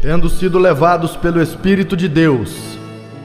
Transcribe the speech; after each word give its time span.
tendo 0.00 0.30
sido 0.30 0.58
levados 0.58 1.14
pelo 1.14 1.42
Espírito 1.42 1.94
de 1.96 2.08
Deus 2.08 2.78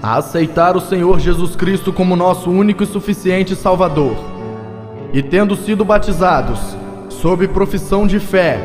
a 0.04 0.18
aceitar 0.18 0.76
o 0.76 0.82
Senhor 0.82 1.20
Jesus 1.20 1.55
Cristo 1.55 1.94
como 1.94 2.16
nosso 2.16 2.52
único 2.52 2.84
e 2.84 2.86
suficiente 2.86 3.55
Salvador, 3.55 4.16
e 5.14 5.23
tendo 5.23 5.55
sido 5.55 5.86
batizados 5.86 6.59
sob 7.09 7.48
profissão 7.48 8.05
de 8.05 8.20
fé, 8.20 8.59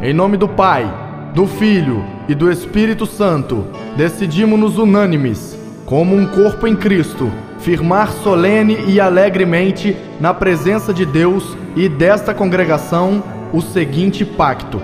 em 0.00 0.14
nome 0.14 0.36
do 0.36 0.48
Pai, 0.48 0.90
do 1.34 1.46
Filho 1.46 2.04
e 2.28 2.34
do 2.34 2.50
Espírito 2.50 3.04
Santo, 3.04 3.66
decidimos-nos 3.96 4.78
unânimes, 4.78 5.58
como 5.84 6.16
um 6.16 6.24
corpo 6.26 6.66
em 6.66 6.76
Cristo, 6.76 7.30
firmar 7.58 8.10
solene 8.10 8.78
e 8.86 9.00
alegremente 9.00 9.96
na 10.20 10.32
presença 10.32 10.94
de 10.94 11.04
Deus 11.04 11.56
e 11.74 11.88
desta 11.88 12.32
congregação 12.32 13.22
o 13.52 13.60
seguinte 13.60 14.24
pacto: 14.24 14.80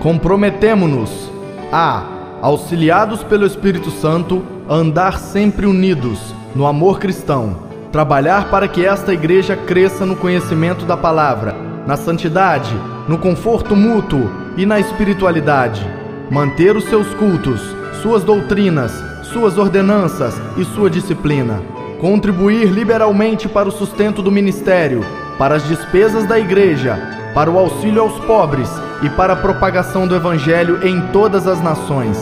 comprometemo-nos 0.00 1.30
a, 1.70 2.15
auxiliados 2.42 3.22
pelo 3.22 3.46
Espírito 3.46 3.90
Santo, 3.90 4.44
andar 4.68 5.18
sempre 5.18 5.66
unidos 5.66 6.34
no 6.54 6.66
amor 6.66 6.98
cristão, 6.98 7.56
trabalhar 7.92 8.50
para 8.50 8.68
que 8.68 8.84
esta 8.84 9.12
igreja 9.12 9.56
cresça 9.56 10.04
no 10.04 10.16
conhecimento 10.16 10.84
da 10.84 10.96
palavra, 10.96 11.54
na 11.86 11.96
santidade, 11.96 12.74
no 13.08 13.18
conforto 13.18 13.76
mútuo 13.76 14.30
e 14.56 14.66
na 14.66 14.80
espiritualidade, 14.80 15.86
manter 16.30 16.76
os 16.76 16.84
seus 16.84 17.12
cultos, 17.14 17.60
suas 18.02 18.24
doutrinas, 18.24 18.92
suas 19.32 19.58
ordenanças 19.58 20.34
e 20.56 20.64
sua 20.64 20.90
disciplina, 20.90 21.62
contribuir 22.00 22.66
liberalmente 22.66 23.48
para 23.48 23.68
o 23.68 23.72
sustento 23.72 24.22
do 24.22 24.32
ministério, 24.32 25.04
para 25.38 25.56
as 25.56 25.66
despesas 25.68 26.26
da 26.26 26.38
igreja, 26.38 27.15
para 27.36 27.50
o 27.50 27.58
auxílio 27.58 28.00
aos 28.00 28.18
pobres 28.20 28.70
e 29.02 29.10
para 29.10 29.34
a 29.34 29.36
propagação 29.36 30.08
do 30.08 30.16
evangelho 30.16 30.88
em 30.88 31.02
todas 31.08 31.46
as 31.46 31.62
nações. 31.62 32.16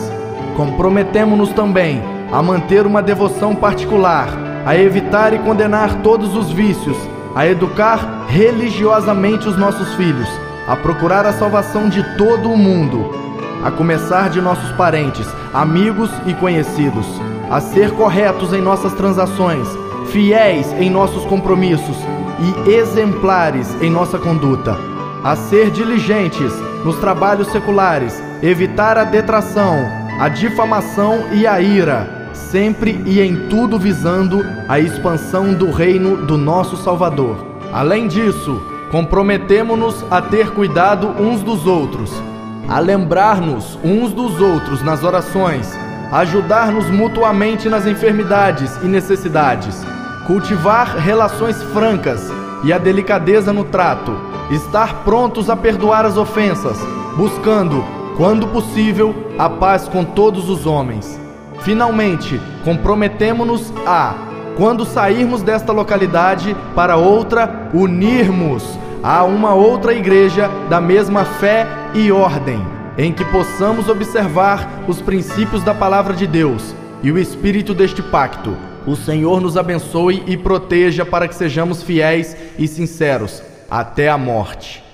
Comprometemo-nos 0.57 1.53
também 1.53 2.03
a 2.33 2.43
manter 2.43 2.85
uma 2.85 3.01
devoção 3.01 3.55
particular, 3.55 4.27
a 4.65 4.75
evitar 4.75 5.33
e 5.33 5.39
condenar 5.39 6.01
todos 6.01 6.35
os 6.35 6.51
vícios, 6.51 6.97
a 7.33 7.47
educar 7.47 8.25
religiosamente 8.27 9.47
os 9.47 9.55
nossos 9.57 9.93
filhos, 9.93 10.27
a 10.67 10.75
procurar 10.75 11.25
a 11.25 11.31
salvação 11.31 11.87
de 11.87 12.03
todo 12.17 12.51
o 12.51 12.57
mundo, 12.57 13.09
a 13.63 13.71
começar 13.71 14.29
de 14.29 14.41
nossos 14.41 14.69
parentes, 14.73 15.25
amigos 15.53 16.09
e 16.25 16.33
conhecidos, 16.33 17.07
a 17.49 17.61
ser 17.61 17.91
corretos 17.91 18.51
em 18.51 18.59
nossas 18.59 18.91
transações, 18.91 19.65
fiéis 20.07 20.73
em 20.73 20.89
nossos 20.89 21.23
compromissos 21.23 21.95
e 22.67 22.69
exemplares 22.69 23.81
em 23.81 23.89
nossa 23.89 24.19
conduta, 24.19 24.77
a 25.25 25.35
ser 25.35 25.71
diligentes 25.71 26.53
nos 26.83 26.97
trabalhos 26.97 27.47
seculares, 27.47 28.21
evitar 28.43 28.95
a 28.95 29.03
detração, 29.03 29.75
a 30.19 30.29
difamação 30.29 31.33
e 31.33 31.47
a 31.47 31.59
ira, 31.59 32.29
sempre 32.31 33.01
e 33.07 33.19
em 33.19 33.49
tudo 33.49 33.79
visando 33.79 34.45
a 34.69 34.79
expansão 34.79 35.51
do 35.51 35.71
reino 35.71 36.27
do 36.27 36.37
nosso 36.37 36.77
Salvador. 36.77 37.43
Além 37.73 38.07
disso, 38.07 38.61
comprometemo-nos 38.91 40.05
a 40.11 40.21
ter 40.21 40.51
cuidado 40.51 41.07
uns 41.19 41.41
dos 41.41 41.65
outros, 41.65 42.13
a 42.69 42.77
lembrar-nos 42.77 43.79
uns 43.83 44.13
dos 44.13 44.39
outros 44.39 44.83
nas 44.83 45.03
orações, 45.03 45.75
ajudar-nos 46.11 46.85
mutuamente 46.91 47.67
nas 47.67 47.87
enfermidades 47.87 48.77
e 48.83 48.85
necessidades, 48.85 49.83
cultivar 50.27 50.95
relações 50.97 51.63
francas 51.73 52.31
e 52.63 52.71
a 52.71 52.77
delicadeza 52.77 53.51
no 53.51 53.63
trato, 53.63 54.34
estar 54.51 55.03
prontos 55.03 55.49
a 55.49 55.55
perdoar 55.55 56.05
as 56.05 56.17
ofensas, 56.17 56.77
buscando, 57.17 57.83
quando 58.15 58.47
possível, 58.47 59.15
a 59.37 59.49
paz 59.49 59.87
com 59.87 60.03
todos 60.03 60.49
os 60.49 60.65
homens. 60.65 61.19
Finalmente, 61.61 62.39
comprometemo-nos 62.63 63.73
a, 63.85 64.13
quando 64.55 64.85
sairmos 64.85 65.41
desta 65.41 65.71
localidade 65.71 66.55
para 66.75 66.95
outra, 66.95 67.69
unirmos 67.73 68.77
a 69.01 69.23
uma 69.23 69.53
outra 69.53 69.93
igreja 69.93 70.49
da 70.69 70.79
mesma 70.79 71.25
fé 71.25 71.67
e 71.93 72.11
ordem, 72.11 72.65
em 72.97 73.11
que 73.11 73.25
possamos 73.25 73.89
observar 73.89 74.83
os 74.87 75.01
princípios 75.01 75.63
da 75.63 75.73
palavra 75.73 76.13
de 76.13 76.25
Deus 76.25 76.73
e 77.03 77.11
o 77.11 77.17
espírito 77.17 77.73
deste 77.73 78.01
pacto. 78.01 78.55
O 78.85 78.95
Senhor 78.95 79.41
nos 79.41 79.57
abençoe 79.57 80.23
e 80.27 80.37
proteja 80.37 81.03
para 81.03 81.27
que 81.27 81.35
sejamos 81.35 81.81
fiéis 81.81 82.37
e 82.57 82.67
sinceros 82.67 83.41
até 83.69 84.09
a 84.09 84.17
morte. 84.17 84.84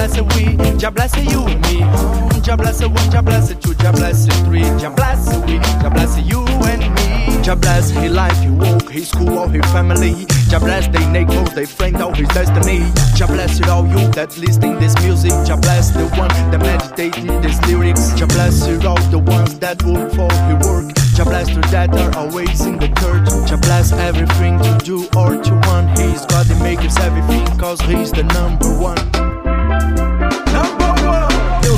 Bless 0.00 0.16
the 0.16 0.24
we, 0.24 0.78
Jah 0.78 0.90
bless 0.90 1.12
the 1.12 1.22
you 1.22 1.44
and 1.44 1.60
me. 1.60 1.80
Mm, 1.80 2.42
Jah 2.42 2.56
bless 2.56 2.78
the 2.78 2.88
one, 2.88 3.10
Jah 3.10 3.20
bless 3.20 3.48
the 3.50 3.54
two, 3.54 3.74
Jah 3.74 3.92
bless 3.92 4.24
the 4.24 4.32
three, 4.46 4.62
Jah 4.80 4.88
bless 4.96 5.28
the 5.28 5.38
we, 5.40 5.58
Jah 5.82 5.90
bless 5.90 6.14
the 6.14 6.22
you 6.22 6.40
and 6.64 6.80
me. 6.94 7.42
Jah 7.42 7.54
bless 7.54 7.90
his 7.90 8.10
life, 8.10 8.38
he 8.40 8.48
walk, 8.48 8.88
his 8.88 9.10
school, 9.10 9.38
all 9.38 9.48
his 9.48 9.64
family. 9.72 10.24
Jah 10.48 10.58
bless 10.58 10.88
they 10.88 11.06
neighbors, 11.10 11.52
they 11.52 11.66
friend, 11.66 11.96
all 11.96 12.14
his 12.14 12.28
destiny. 12.28 12.80
Jah 13.14 13.26
bless 13.26 13.60
it 13.60 13.68
all 13.68 13.86
you 13.86 14.08
that 14.12 14.34
listening 14.38 14.78
this 14.78 14.94
music. 15.02 15.32
Jah 15.44 15.58
bless 15.58 15.90
the 15.90 16.06
one 16.16 16.32
that 16.50 16.60
meditating 16.60 17.38
these 17.42 17.60
lyrics. 17.66 18.14
Jah 18.14 18.26
bless 18.26 18.66
it 18.66 18.86
all 18.86 19.00
the 19.10 19.18
ones 19.18 19.58
that 19.58 19.82
work 19.82 20.10
for 20.12 20.32
his 20.48 20.66
work. 20.66 21.09
Jah 21.20 21.26
bless 21.26 21.48
to 21.48 21.60
that 21.70 21.90
are 21.92 22.16
always 22.16 22.64
in 22.64 22.78
the 22.78 22.88
church. 22.88 23.46
Jah 23.46 23.58
bless 23.58 23.92
everything 23.92 24.58
to 24.58 24.78
do 24.82 25.04
or 25.14 25.36
to 25.36 25.52
want. 25.68 25.98
He's 25.98 26.24
God 26.24 26.46
that 26.46 26.62
makes 26.62 26.96
everything 26.96 27.44
cause 27.58 27.78
he's 27.82 28.10
the 28.10 28.22
number 28.22 28.72
one. 28.78 28.96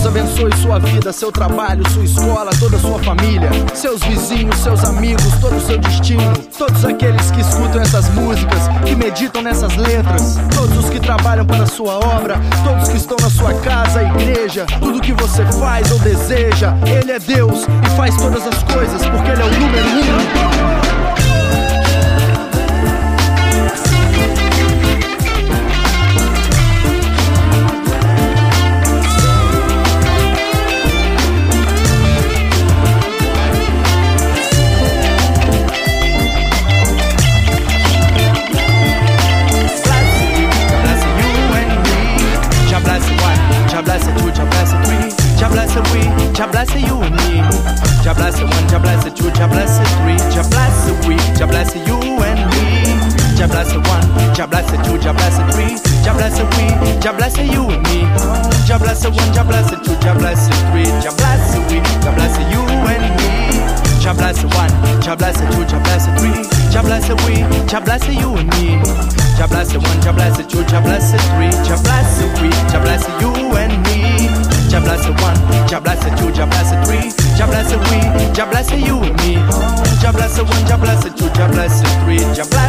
Deus 0.03 0.17
abençoe 0.17 0.57
sua 0.57 0.81
vida, 0.81 1.13
seu 1.13 1.31
trabalho, 1.31 1.89
sua 1.91 2.03
escola, 2.03 2.51
toda 2.59 2.77
sua 2.77 2.99
família, 3.05 3.49
seus 3.73 4.03
vizinhos, 4.03 4.57
seus 4.57 4.83
amigos, 4.83 5.33
todo 5.41 5.55
o 5.55 5.61
seu 5.61 5.79
destino, 5.79 6.37
todos 6.59 6.85
aqueles 6.85 7.31
que 7.31 7.41
escutam 7.41 7.81
essas 7.81 8.09
músicas, 8.09 8.67
que 8.85 8.97
meditam 8.97 9.43
nessas 9.43 9.77
letras, 9.77 10.39
todos 10.57 10.77
os 10.77 10.91
que 10.91 10.99
trabalham 10.99 11.47
para 11.47 11.63
a 11.63 11.67
sua 11.69 12.01
obra, 12.01 12.35
todos 12.65 12.89
que 12.89 12.97
estão 12.97 13.17
na 13.21 13.31
sua 13.31 13.55
casa, 13.61 14.03
igreja, 14.03 14.67
tudo 14.81 15.01
que 15.01 15.13
você 15.13 15.47
faz 15.53 15.93
ou 15.93 16.01
deseja, 16.01 16.75
Ele 16.85 17.13
é 17.13 17.21
Deus 17.21 17.65
e 17.65 17.97
faz 17.97 18.17
todas 18.17 18.45
as 18.45 18.61
coisas 18.65 19.07
porque 19.07 19.31
Ele 19.31 19.43
é 19.43 19.45
o 19.45 19.51
número 19.61 19.87
um. 20.49 20.52
Jah 49.43 49.49
bless 49.49 49.75
the 49.75 49.83
two, 49.91 50.15
Jah 50.31 50.47
bless 50.55 50.87
the 50.87 50.95
we, 51.03 51.19
Jah 51.35 51.51
bless 51.51 51.75
you 51.75 51.99
and 51.99 52.47
me. 52.55 52.95
Jah 53.35 53.51
bless 53.51 53.75
the 53.75 53.83
one, 53.91 54.07
Jah 54.39 54.47
bless 54.47 54.71
the 54.71 54.79
two, 54.87 54.95
Jah 55.03 55.11
bless 55.11 55.35
the 55.35 55.43
three, 55.51 55.75
Jah 56.07 56.15
bless 56.15 56.39
the 56.39 56.47
we, 56.55 56.71
Jah 57.03 57.11
bless 57.11 57.35
you 57.35 57.67
and 57.67 57.83
me. 57.91 58.07
Jah 58.63 58.79
bless 58.79 59.03
the 59.03 59.11
one, 59.11 59.27
Jah 59.35 59.43
bless 59.43 59.67
the 59.67 59.83
two, 59.83 59.99
Jah 59.99 60.15
bless 60.15 60.47
the 60.47 60.55
three, 60.71 60.87
Jah 61.03 61.11
bless 61.19 61.43
the 61.51 61.59
we, 61.67 61.83
Jah 62.07 62.15
bless 62.15 62.39
you 62.39 62.63
and 62.87 63.03
me. 63.19 63.59
Jah 63.99 64.15
bless 64.15 64.39
the 64.39 64.47
one, 64.55 64.71
Jah 65.03 65.19
bless 65.19 65.35
the 65.35 65.47
two, 65.51 65.67
Jah 65.67 65.83
bless 65.83 66.07
the 66.07 66.15
three, 66.23 66.39
Jah 66.71 66.83
bless 66.87 67.09
the 67.11 67.17
we, 67.27 67.35
Jah 67.67 67.83
bless 67.83 68.07
you 68.07 68.31
and 68.39 68.47
me. 68.55 68.79
Jah 69.35 69.51
bless 69.51 69.75
the 69.75 69.83
one, 69.83 69.99
Jah 70.07 70.15
bless 70.15 70.39
the 70.39 70.47
two, 70.47 70.63
Jah 70.71 70.79
bless 70.87 71.11
the 71.11 71.19
three, 71.35 71.51
Jah 71.67 71.83
bless 71.83 72.23
the 72.23 72.31
we, 72.39 72.51
Jah 72.71 72.79
bless 72.79 73.03
you 73.19 73.35
and 73.59 73.75
me. 73.91 74.31
Jah 74.71 74.79
bless 74.87 75.03
the 75.03 75.11
one, 75.19 75.35
Jah 75.67 75.83
bless 75.83 75.99
the 75.99 76.15
two, 76.15 76.31
Jah 76.31 76.47
bless 76.47 76.71
the 76.71 76.79
three, 76.87 77.11
Jah 77.37 77.47
bless 77.47 77.73
we, 77.75 78.35
Jah 78.35 78.47
bless 78.51 78.71
you 78.71 78.99
and 79.03 79.17
me. 79.23 79.35
Jah 80.01 80.13
bless 80.13 80.39
one, 80.39 80.67
Jah 80.67 80.77
bless 80.77 81.05
two, 81.05 81.29
Jah 81.35 81.49
bless 81.49 81.83
three, 82.05 82.19
Jah 82.35 82.47
bless 82.51 82.62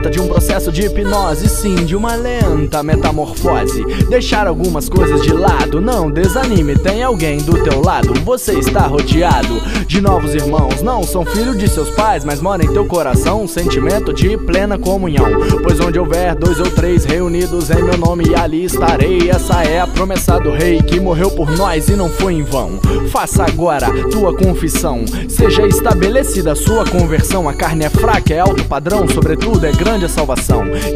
trata 0.00 0.10
de 0.10 0.18
um 0.18 0.34
de 0.50 0.82
hipnose, 0.82 1.48
sim 1.48 1.76
de 1.86 1.94
uma 1.94 2.16
lenta 2.16 2.82
metamorfose. 2.82 3.84
Deixar 4.10 4.48
algumas 4.48 4.88
coisas 4.88 5.22
de 5.22 5.32
lado, 5.32 5.80
não 5.80 6.10
desanime, 6.10 6.76
tem 6.76 7.04
alguém 7.04 7.38
do 7.38 7.62
teu 7.62 7.80
lado. 7.80 8.12
Você 8.24 8.58
está 8.58 8.80
rodeado 8.86 9.60
de 9.86 10.00
novos 10.00 10.34
irmãos, 10.34 10.82
não 10.82 11.04
são 11.04 11.24
filhos 11.24 11.56
de 11.56 11.68
seus 11.68 11.88
pais, 11.90 12.24
mas 12.24 12.40
mora 12.40 12.64
em 12.64 12.72
teu 12.72 12.84
coração 12.84 13.44
um 13.44 13.48
sentimento 13.48 14.12
de 14.12 14.36
plena 14.36 14.76
comunhão. 14.76 15.24
Pois 15.62 15.78
onde 15.78 16.00
houver 16.00 16.34
dois 16.34 16.58
ou 16.58 16.68
três 16.68 17.04
reunidos 17.04 17.70
em 17.70 17.82
meu 17.82 17.96
nome, 17.96 18.34
ali 18.34 18.64
estarei. 18.64 19.30
Essa 19.30 19.62
é 19.62 19.80
a 19.80 19.86
promessa 19.86 20.38
do 20.40 20.50
rei 20.50 20.82
que 20.82 20.98
morreu 20.98 21.30
por 21.30 21.48
nós 21.56 21.88
e 21.88 21.92
não 21.94 22.10
foi 22.10 22.34
em 22.34 22.42
vão. 22.42 22.80
Faça 23.10 23.44
agora 23.44 23.86
tua 24.10 24.34
confissão, 24.34 25.04
seja 25.28 25.64
estabelecida 25.64 26.52
a 26.52 26.56
sua 26.56 26.84
conversão. 26.84 27.48
A 27.48 27.54
carne 27.54 27.84
é 27.84 27.90
fraca, 27.90 28.34
é 28.34 28.40
alto 28.40 28.64
padrão, 28.64 29.06
sobretudo 29.08 29.64
é 29.64 29.70
grande 29.72 30.04
a 30.04 30.08
salvação 30.08 30.39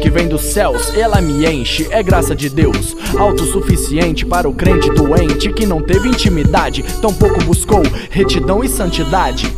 que 0.01 0.09
vem 0.09 0.27
dos 0.27 0.41
céus, 0.41 0.93
ela 0.95 1.21
me 1.21 1.45
enche, 1.45 1.87
é 1.91 2.01
graça 2.01 2.35
de 2.35 2.49
Deus, 2.49 2.95
autossuficiente 3.17 4.25
para 4.25 4.49
o 4.49 4.53
crente 4.53 4.89
doente 4.89 5.53
que 5.53 5.65
não 5.65 5.81
teve 5.81 6.09
intimidade, 6.09 6.83
tampouco 7.01 7.43
buscou 7.43 7.83
retidão 8.09 8.63
e 8.63 8.67
santidade. 8.67 9.55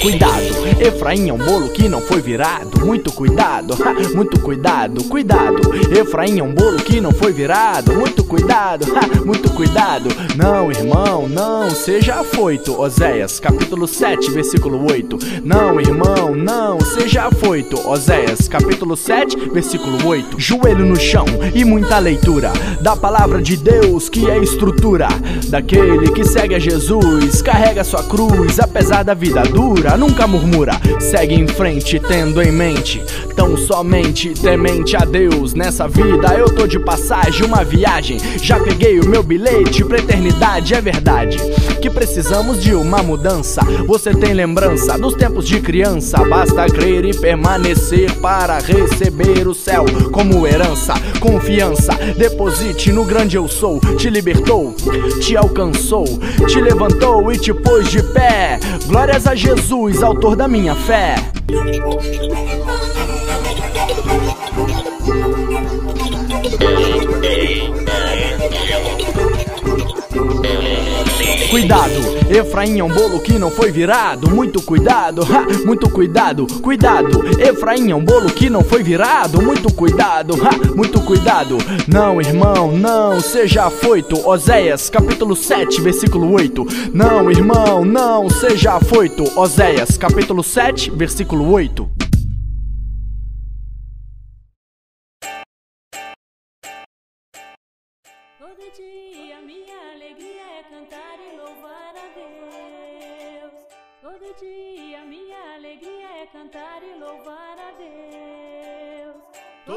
Cuidado, 0.00 0.47
Efraim 0.80 1.28
é 1.28 1.32
um 1.32 1.38
bolo 1.38 1.68
que 1.68 1.88
não 1.88 2.00
foi 2.00 2.20
virado. 2.20 2.84
Muito 2.84 3.12
cuidado, 3.12 3.74
muito 4.14 4.40
cuidado, 4.40 5.04
cuidado. 5.04 5.74
Efraim 5.92 6.38
é 6.38 6.42
um 6.42 6.54
bolo 6.54 6.78
que 6.78 7.00
não 7.00 7.12
foi 7.12 7.32
virado. 7.32 7.92
Muito 7.94 8.24
cuidado, 8.24 8.86
muito 9.24 9.50
cuidado. 9.50 10.08
Não, 10.36 10.70
irmão, 10.70 11.28
não 11.28 11.70
seja 11.70 12.16
afoito. 12.16 12.78
Oséias, 12.80 13.40
capítulo 13.40 13.86
7, 13.86 14.30
versículo 14.30 14.90
8. 14.90 15.18
Não, 15.44 15.80
irmão, 15.80 16.34
não 16.34 16.80
seja 16.80 17.24
afoito. 17.24 17.78
Oséias, 17.88 18.48
capítulo 18.48 18.96
7, 18.96 19.50
versículo 19.50 20.06
8. 20.06 20.38
Joelho 20.38 20.84
no 20.84 20.96
chão 20.96 21.24
e 21.54 21.64
muita 21.64 21.98
leitura 21.98 22.52
da 22.80 22.96
palavra 22.96 23.42
de 23.42 23.56
Deus, 23.56 24.08
que 24.08 24.28
é 24.30 24.38
estrutura 24.38 25.08
daquele 25.48 26.10
que 26.12 26.24
segue 26.24 26.54
a 26.54 26.58
Jesus, 26.58 27.42
carrega 27.42 27.84
sua 27.84 28.02
cruz, 28.02 28.58
apesar 28.58 29.02
da 29.02 29.14
vida 29.14 29.42
dura, 29.42 29.96
nunca 29.96 30.26
murmura, 30.26 30.67
segue 31.00 31.34
em 31.34 31.46
frente, 31.46 31.98
tendo 32.00 32.42
em 32.42 32.50
mente 32.50 33.02
somente 33.56 34.34
temente 34.34 34.96
a 34.96 35.00
Deus. 35.00 35.54
Nessa 35.54 35.88
vida 35.88 36.34
eu 36.34 36.46
tô 36.54 36.66
de 36.66 36.78
passagem, 36.78 37.44
uma 37.44 37.64
viagem, 37.64 38.18
já 38.42 38.58
peguei 38.60 39.00
o 39.00 39.08
meu 39.08 39.22
bilhete 39.22 39.84
pra 39.84 39.98
eternidade, 39.98 40.74
é 40.74 40.80
verdade 40.80 41.38
que 41.80 41.88
precisamos 41.88 42.62
de 42.62 42.74
uma 42.74 43.02
mudança. 43.02 43.60
Você 43.86 44.12
tem 44.12 44.32
lembrança 44.32 44.98
dos 44.98 45.14
tempos 45.14 45.46
de 45.46 45.60
criança, 45.60 46.18
basta 46.24 46.66
crer 46.66 47.04
e 47.04 47.16
permanecer 47.16 48.12
para 48.18 48.58
receber 48.58 49.46
o 49.46 49.54
céu 49.54 49.84
como 50.12 50.46
herança. 50.46 50.94
Confiança, 51.20 51.94
deposite 52.16 52.92
no 52.92 53.04
grande 53.04 53.36
eu 53.36 53.48
sou, 53.48 53.80
te 53.96 54.10
libertou, 54.10 54.74
te 55.20 55.36
alcançou, 55.36 56.04
te 56.46 56.60
levantou 56.60 57.32
e 57.32 57.38
te 57.38 57.52
pôs 57.54 57.88
de 57.88 58.02
pé. 58.02 58.58
Glórias 58.86 59.26
a 59.26 59.34
Jesus, 59.34 60.02
autor 60.02 60.34
da 60.34 60.48
minha 60.48 60.74
fé. 60.74 61.16
Cuidado, 71.50 72.28
Efraim 72.28 72.78
é 72.78 72.84
um 72.84 72.88
bolo 72.88 73.20
que 73.20 73.38
não 73.38 73.50
foi 73.50 73.72
virado. 73.72 74.30
Muito 74.30 74.60
cuidado, 74.60 75.22
ha, 75.22 75.64
muito 75.64 75.88
cuidado, 75.88 76.46
cuidado. 76.60 77.24
Efraim 77.40 77.90
é 77.90 77.94
um 77.94 78.04
bolo 78.04 78.28
que 78.28 78.50
não 78.50 78.62
foi 78.62 78.82
virado. 78.82 79.40
Muito 79.40 79.72
cuidado, 79.72 80.34
ha, 80.34 80.74
muito 80.74 81.00
cuidado. 81.00 81.56
Não, 81.86 82.20
irmão, 82.20 82.72
não 82.76 83.18
seja 83.20 83.64
afoito. 83.64 84.28
Oséias, 84.28 84.90
capítulo 84.90 85.34
7, 85.34 85.80
versículo 85.80 86.30
8. 86.32 86.66
Não, 86.92 87.30
irmão, 87.30 87.82
não 87.82 88.28
seja 88.28 88.74
afoito. 88.74 89.24
Oséias, 89.38 89.96
capítulo 89.96 90.44
7, 90.44 90.90
versículo 90.90 91.50
8. 91.50 91.97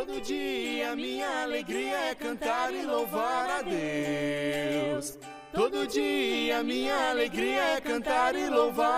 Todo 0.01 0.19
dia 0.19 0.95
minha 0.95 1.43
alegria 1.43 2.09
é 2.09 2.15
cantar 2.15 2.73
e 2.73 2.83
louvar 2.83 3.47
a 3.51 3.61
Deus. 3.61 5.19
Todo 5.53 5.85
dia 5.85 6.63
minha 6.63 7.11
alegria 7.11 7.75
é 7.75 7.81
cantar 7.81 8.35
e 8.35 8.49
louvar. 8.49 8.89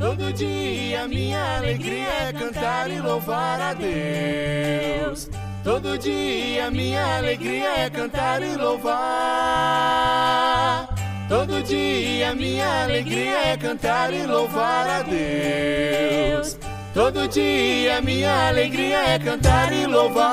Todo 0.00 0.32
dia 0.32 1.06
minha 1.06 1.58
alegria 1.58 2.08
é 2.28 2.32
cantar 2.32 2.90
e 2.90 3.00
louvar 3.00 3.60
a 3.60 3.72
Deus. 3.72 5.30
Todo 5.62 5.96
dia 5.96 6.68
minha 6.72 7.18
alegria 7.18 7.84
é 7.84 7.88
cantar 7.88 8.42
e 8.42 8.56
louvar. 8.56 8.98
Todo 11.28 11.62
dia 11.62 12.34
minha 12.34 12.82
alegria 12.82 13.52
é 13.52 13.56
cantar 13.56 14.12
e 14.12 14.26
louvar 14.26 14.88
a 14.90 15.02
Deus. 15.02 16.41
Todo 16.94 17.26
dia 17.26 18.02
minha 18.02 18.48
alegria 18.48 18.98
é 18.98 19.18
cantar 19.18 19.72
e 19.72 19.86
louvar. 19.86 20.30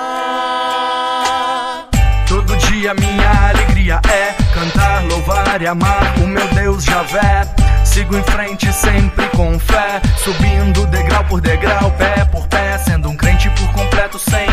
Todo 2.28 2.54
dia 2.58 2.94
minha 2.96 3.50
alegria 3.50 4.02
é 4.06 4.34
cantar, 4.54 5.06
louvar 5.06 5.62
e 5.62 5.68
amar 5.68 6.16
o 6.22 6.28
meu 6.28 6.46
Deus 6.50 6.84
Javé. 6.84 7.48
Sigo 7.86 8.18
em 8.18 8.24
frente 8.24 8.74
sempre 8.74 9.26
com 9.30 9.58
fé, 9.58 10.02
subindo 10.18 10.86
degrau 10.88 11.24
por 11.24 11.40
degrau, 11.40 11.92
pé 11.92 12.26
por 12.26 12.46
pé, 12.48 12.78
sendo 12.78 13.08
um 13.10 13.16
crente 13.16 13.50
por 13.52 13.72
completo 13.72 14.20
sem 14.20 14.46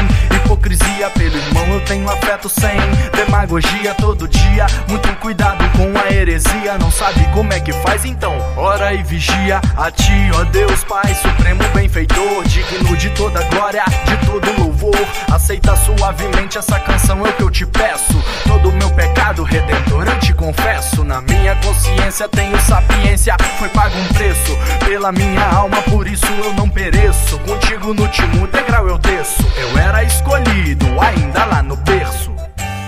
hipocrisia. 0.47 1.11
Pelo 1.11 1.37
irmão 1.37 1.67
eu 1.75 1.81
tenho 1.81 2.09
afeto 2.09 2.49
sem 2.49 2.77
demagogia 3.13 3.95
todo 3.95 4.29
dia. 4.29 4.67
Muito 4.89 5.09
cuidado 5.17 5.65
com 5.73 5.99
a 5.99 6.13
heresia, 6.13 6.79
não 6.79 6.91
sabe 6.91 7.27
como 7.35 7.53
é 7.53 7.61
que 7.61 7.73
faz 7.73 8.05
então? 8.05 8.37
Ora 8.57 8.95
e 8.95 9.03
vigia 9.03 9.61
a 9.77 9.91
ti, 9.91 10.31
ó 10.35 10.45
Deus 10.45 10.85
Pai 10.85 11.15
Supremo 11.15 11.63
benfeitor, 11.75 12.45
digno 12.45 12.97
de 12.97 13.11
toda 13.11 13.43
glória, 13.45 13.85
de 14.05 14.27
todo 14.27 14.61
louvor. 14.61 14.97
Aceita 15.33 15.77
suavemente 15.77 16.59
essa 16.59 16.79
canção, 16.81 17.27
é 17.27 17.31
o 17.31 17.33
que 17.33 17.43
eu 17.43 17.51
te 17.51 17.67
peço. 17.67 18.23
Todo 18.45 18.73
meu 18.73 18.91
pecado 18.91 19.43
redentor 19.43 20.07
eu 20.07 20.19
te 20.19 20.33
confesso. 20.33 21.05
Na 21.05 21.21
minha 21.21 21.55
consciência 21.57 22.29
tenho 22.29 22.59
sapiência, 22.61 23.37
foi 23.59 23.69
pago 23.71 23.97
um 23.99 24.09
preço 24.15 24.57
pela 24.85 25.13
minha 25.13 25.45
alma, 25.45 25.83
por 25.83 26.07
isso 26.07 26.27
eu 26.45 26.53
não 26.55 26.69
pereço. 26.69 27.39
Contigo 27.41 27.93
no 27.93 28.03
último 28.03 28.47
degrau 28.47 28.89
eu 28.89 28.99
desço. 28.99 29.45
Eu 29.57 29.79
era 29.79 30.03
escolhido 30.37 30.87
ainda 31.01 31.45
lá 31.47 31.63
no 31.63 31.77
berço. 31.77 32.35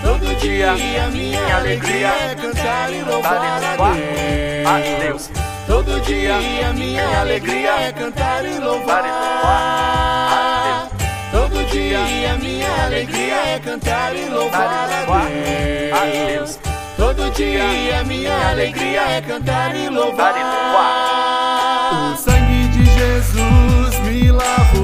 Todo 0.02 0.34
dia 0.36 0.72
a 0.72 1.08
minha 1.08 1.56
alegria 1.56 2.08
é 2.08 2.34
cantar 2.34 2.92
e 2.92 3.02
louvar 3.02 3.40
a 4.66 4.78
Deus. 5.00 5.30
Todo 5.66 6.00
dia 6.02 6.36
a 6.36 6.72
minha 6.72 7.20
alegria 7.20 7.70
é 7.70 7.92
cantar 7.92 8.44
e 8.44 8.58
louvar 8.58 9.04
a 9.04 10.30
Deus. 10.64 10.88
Todo 11.30 11.64
dia 11.70 11.98
a 12.32 12.36
minha 12.36 12.84
alegria 12.84 13.34
é 13.34 13.58
cantar 13.58 14.16
e 14.16 14.28
louvar 14.28 14.68
a 15.92 16.04
Deus. 16.04 16.58
Todo 16.96 17.30
dia 17.30 18.00
a 18.00 18.04
minha 18.04 18.50
alegria 18.50 19.02
é 19.02 19.20
cantar 19.20 19.74
e 19.76 19.88
louvar. 19.88 20.34
O 22.12 22.16
sangue 22.16 22.68
de 22.68 22.84
Jesus 22.84 23.98
me 24.00 24.32
lavou. 24.32 24.77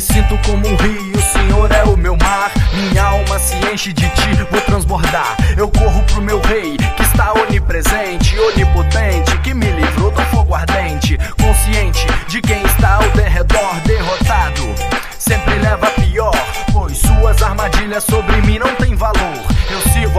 Me 0.00 0.06
sinto 0.06 0.38
como 0.46 0.66
um 0.66 0.76
rio, 0.76 1.12
o 1.14 1.20
Senhor 1.20 1.70
é 1.70 1.84
o 1.84 1.94
meu 1.94 2.16
mar. 2.16 2.50
Minha 2.72 3.04
alma 3.04 3.38
se 3.38 3.54
enche 3.70 3.92
de 3.92 4.08
ti, 4.08 4.32
vou 4.50 4.58
transbordar. 4.62 5.36
Eu 5.58 5.68
corro 5.68 6.02
pro 6.04 6.22
meu 6.22 6.40
rei, 6.40 6.78
que 6.96 7.02
está 7.02 7.34
onipresente, 7.34 8.34
onipotente, 8.38 9.36
que 9.42 9.52
me 9.52 9.70
livrou 9.70 10.10
do 10.10 10.22
fogo 10.30 10.54
ardente. 10.54 11.18
Consciente 11.38 12.06
de 12.28 12.40
quem 12.40 12.62
está 12.62 12.94
ao 12.94 13.10
derredor, 13.10 13.74
derrotado. 13.84 14.74
Sempre 15.18 15.58
leva 15.58 15.90
pior, 15.90 16.32
pois 16.72 16.96
suas 16.96 17.42
armadilhas 17.42 18.04
sobre 18.04 18.40
mim 18.40 18.58
não 18.58 18.74
têm 18.76 18.94
valor. 18.94 19.49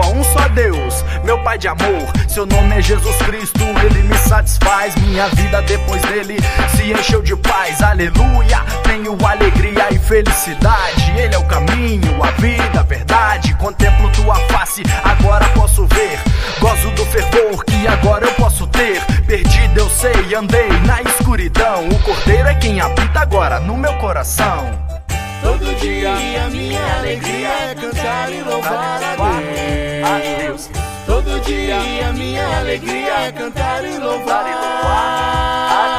A 0.00 0.06
um 0.08 0.24
só 0.24 0.48
Deus, 0.48 1.04
meu 1.22 1.38
Pai 1.44 1.58
de 1.58 1.68
amor. 1.68 2.10
Seu 2.26 2.46
nome 2.46 2.78
é 2.78 2.80
Jesus 2.80 3.14
Cristo, 3.18 3.62
ele 3.84 4.02
me 4.02 4.16
satisfaz. 4.16 4.94
Minha 4.96 5.28
vida 5.28 5.60
depois 5.62 6.00
dele 6.02 6.38
se 6.74 6.92
encheu 6.92 7.20
de 7.20 7.36
paz. 7.36 7.82
Aleluia, 7.82 8.64
tenho 8.84 9.16
alegria 9.24 9.88
e 9.92 9.98
felicidade. 9.98 11.12
Ele 11.16 11.34
é 11.34 11.38
o 11.38 11.44
caminho, 11.44 12.24
a 12.24 12.30
vida, 12.32 12.80
a 12.80 12.82
verdade. 12.82 13.54
Contemplo 13.56 14.10
tua 14.12 14.36
face, 14.48 14.82
agora 15.04 15.46
posso 15.50 15.86
ver. 15.86 16.18
Gozo 16.58 16.90
do 16.92 17.04
fervor 17.06 17.64
que 17.64 17.86
agora 17.86 18.24
eu 18.24 18.32
posso 18.32 18.66
ter. 18.68 19.04
Perdido 19.26 19.78
eu 19.78 19.90
sei, 19.90 20.34
andei 20.34 20.70
na 20.86 21.02
escuridão. 21.02 21.86
O 21.88 21.98
cordeiro 22.02 22.48
é 22.48 22.54
quem 22.54 22.80
habita 22.80 23.20
agora 23.20 23.60
no 23.60 23.76
meu 23.76 23.92
coração. 23.98 24.91
Todo 25.42 25.74
dia 25.80 26.12
a 26.12 26.50
minha 26.50 26.98
alegria 26.98 27.48
é 27.48 27.74
cantar 27.74 28.32
e 28.32 28.42
louvar 28.42 29.00
a 29.02 30.18
Deus. 30.40 30.70
Todo 31.04 31.40
dia 31.40 31.76
a 32.08 32.12
minha 32.12 32.58
alegria 32.58 33.12
é 33.26 33.32
cantar 33.32 33.84
e 33.84 33.98
louvar 33.98 34.46
a 34.46 34.60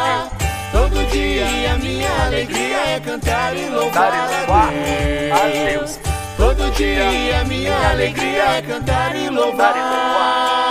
Deus. 0.05 0.31
Todo 0.71 1.05
dia 1.11 1.45
a 1.73 1.77
minha 1.77 2.25
alegria 2.25 2.77
é 2.95 2.99
cantar 2.99 3.55
e 3.55 3.69
louvar 3.69 4.13
a 4.13 5.47
Deus. 5.49 5.99
Todo 6.37 6.71
dia 6.71 7.41
a 7.41 7.43
minha 7.43 7.89
alegria 7.89 8.43
é 8.57 8.61
cantar 8.61 9.15
e 9.15 9.29
louvar. 9.29 9.75
O 9.75 10.62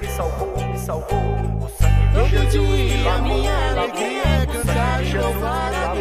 me 0.00 0.06
salvou, 0.08 0.56
me 0.56 0.78
salvou. 0.78 1.18
O 1.62 1.68
sangue 1.68 2.06
de 2.08 2.14
Todo 2.14 2.28
Jesus 2.28 2.68
me 2.68 2.88
dia 2.88 3.10
lavou, 3.10 3.22
minha 3.22 3.52
me 3.52 3.74
lavou. 3.74 3.82
alegria 3.84 4.22
é 4.22 4.46
cantar 4.46 5.02
e 5.04 5.18
louvar 5.18 5.72
a. 5.74 5.94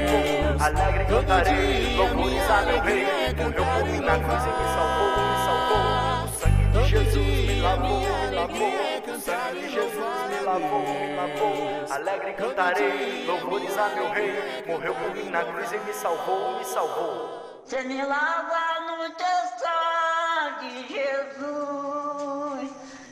Deus. 0.00 0.62
Alegre 0.62 1.04
Todo 1.06 1.20
cantarei, 1.20 1.84
dia 1.84 1.96
louvores 1.96 2.16
minha 2.16 2.44
a 2.50 2.62
meu 2.62 2.80
rei. 2.80 3.04
alegria 3.04 3.28
é 3.28 3.32
Morreu 3.34 3.64
cantar 3.64 3.80
por 3.80 3.88
e 3.88 3.92
mim 3.92 4.00
na 4.00 4.18
cruz 4.18 4.42
e 4.44 4.48
me 4.48 4.64
salvou, 4.74 5.10
me 5.28 5.36
salvou. 5.46 6.24
O 6.24 6.28
sangue 6.38 6.66
de 6.66 6.72
Todo 6.72 6.86
Jesus 6.88 7.16
me 7.16 7.54
dia 7.54 7.62
lavou, 7.62 7.88
minha 7.88 8.08
me 8.08 8.36
lavou. 8.36 8.56
alegria 8.56 8.96
é 8.96 9.00
O 9.00 9.02
cantar 9.02 9.20
sangue 9.20 9.58
e 9.58 9.62
de 9.62 9.68
Jesus 9.70 9.94
louvar 9.94 10.28
me 10.28 10.36
a 10.36 10.40
lavou, 10.42 10.82
me 10.82 11.16
lavou. 11.16 11.84
Alegre 11.90 12.32
cantarei, 12.34 13.24
louvores 13.26 13.78
a 13.78 13.88
meu 13.90 14.10
rei. 14.10 14.64
Morreu 14.66 14.94
por 14.94 15.14
mim 15.14 15.30
na 15.30 15.44
cruz 15.44 15.72
e 15.72 15.78
me 15.78 15.92
salvou, 15.92 16.58
me 16.58 16.64
salvou. 16.64 17.60
Você 17.64 17.82
me 17.82 18.02
lava 18.02 18.80
no 18.86 19.10
teu 19.10 19.26
sangue, 19.58 20.86
Jesus. 20.88 22.07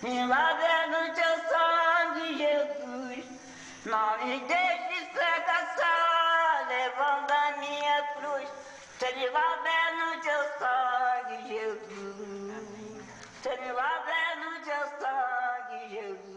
No 0.06 1.14
teu 1.14 1.34
sangue, 1.50 2.38
Jesus. 2.38 3.24
Não 3.86 4.18
me 4.24 4.38
deixe 4.38 5.04
fracassar, 5.12 6.68
levando 6.68 7.32
a 7.32 7.56
minha 7.58 8.02
cruz. 8.14 8.48
Lava 9.32 9.78
no 9.96 10.10
teu 10.22 10.42
sangue, 10.60 11.38
Jesus. 11.48 12.54
Lava 13.74 14.18
no 14.36 14.52
teu 14.64 14.84
sangue, 15.00 15.80
Jesus. 15.90 16.36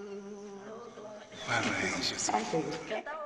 Canta 2.87 3.11
outro. 3.11 3.18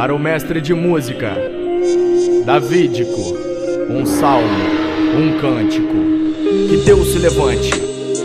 Para 0.00 0.14
o 0.14 0.18
mestre 0.18 0.62
de 0.62 0.72
música, 0.72 1.36
Davídico, 2.46 3.36
um 3.90 4.06
salmo, 4.06 4.48
um 5.14 5.38
cântico. 5.38 5.94
Que 6.70 6.78
Deus 6.86 7.08
se 7.08 7.18
levante, 7.18 7.70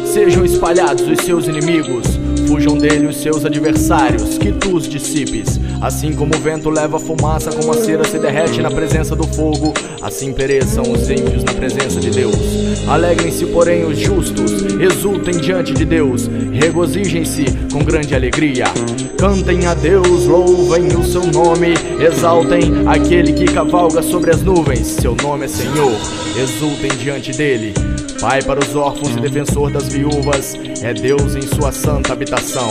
sejam 0.06 0.46
espalhados 0.46 1.06
os 1.06 1.20
seus 1.26 1.50
inimigos, 1.50 2.18
Fujam 2.48 2.78
dele 2.78 3.08
os 3.08 3.18
seus 3.18 3.44
adversários, 3.44 4.38
que 4.38 4.54
tu 4.54 4.78
os 4.78 4.88
dissipes. 4.88 5.60
Assim 5.86 6.14
como 6.14 6.36
o 6.36 6.40
vento 6.40 6.68
leva 6.72 7.00
fumaça, 7.00 7.52
como 7.52 7.72
a 7.72 7.76
cera 7.76 8.04
se 8.04 8.18
derrete 8.18 8.60
na 8.60 8.72
presença 8.72 9.16
do 9.16 9.24
fogo, 9.28 9.72
assim 10.02 10.34
pereçam 10.34 10.82
os 10.82 11.08
ímpios 11.12 11.44
na 11.44 11.54
presença 11.54 12.00
de 12.00 12.10
Deus. 12.10 12.36
Alegrem-se, 12.88 13.46
porém, 13.46 13.86
os 13.86 13.96
justos, 13.96 14.52
exultem 14.82 15.38
diante 15.38 15.76
de 15.76 15.86
Deus, 15.86 16.28
regozijem-se 16.52 17.46
com 17.72 17.84
grande 17.84 18.16
alegria. 18.16 18.66
Cantem 19.16 19.68
a 19.68 19.76
Deus, 19.76 20.26
louvem 20.26 20.88
o 20.88 21.04
seu 21.04 21.24
nome, 21.28 21.76
exaltem 22.04 22.64
aquele 22.88 23.34
que 23.34 23.46
cavalga 23.46 24.02
sobre 24.02 24.32
as 24.32 24.42
nuvens. 24.42 24.88
Seu 24.88 25.16
nome 25.22 25.46
é 25.46 25.48
Senhor, 25.48 25.96
exultem 26.36 26.90
diante 26.98 27.32
dele. 27.32 27.76
Pai 28.20 28.42
para 28.42 28.60
os 28.60 28.76
órfãos 28.76 29.16
e 29.16 29.20
defensor 29.20 29.70
das 29.70 29.88
viúvas, 29.90 30.56
é 30.82 30.96
Deus 30.96 31.36
em 31.36 31.44
sua 31.44 31.72
santa 31.72 32.12
habitação. 32.12 32.70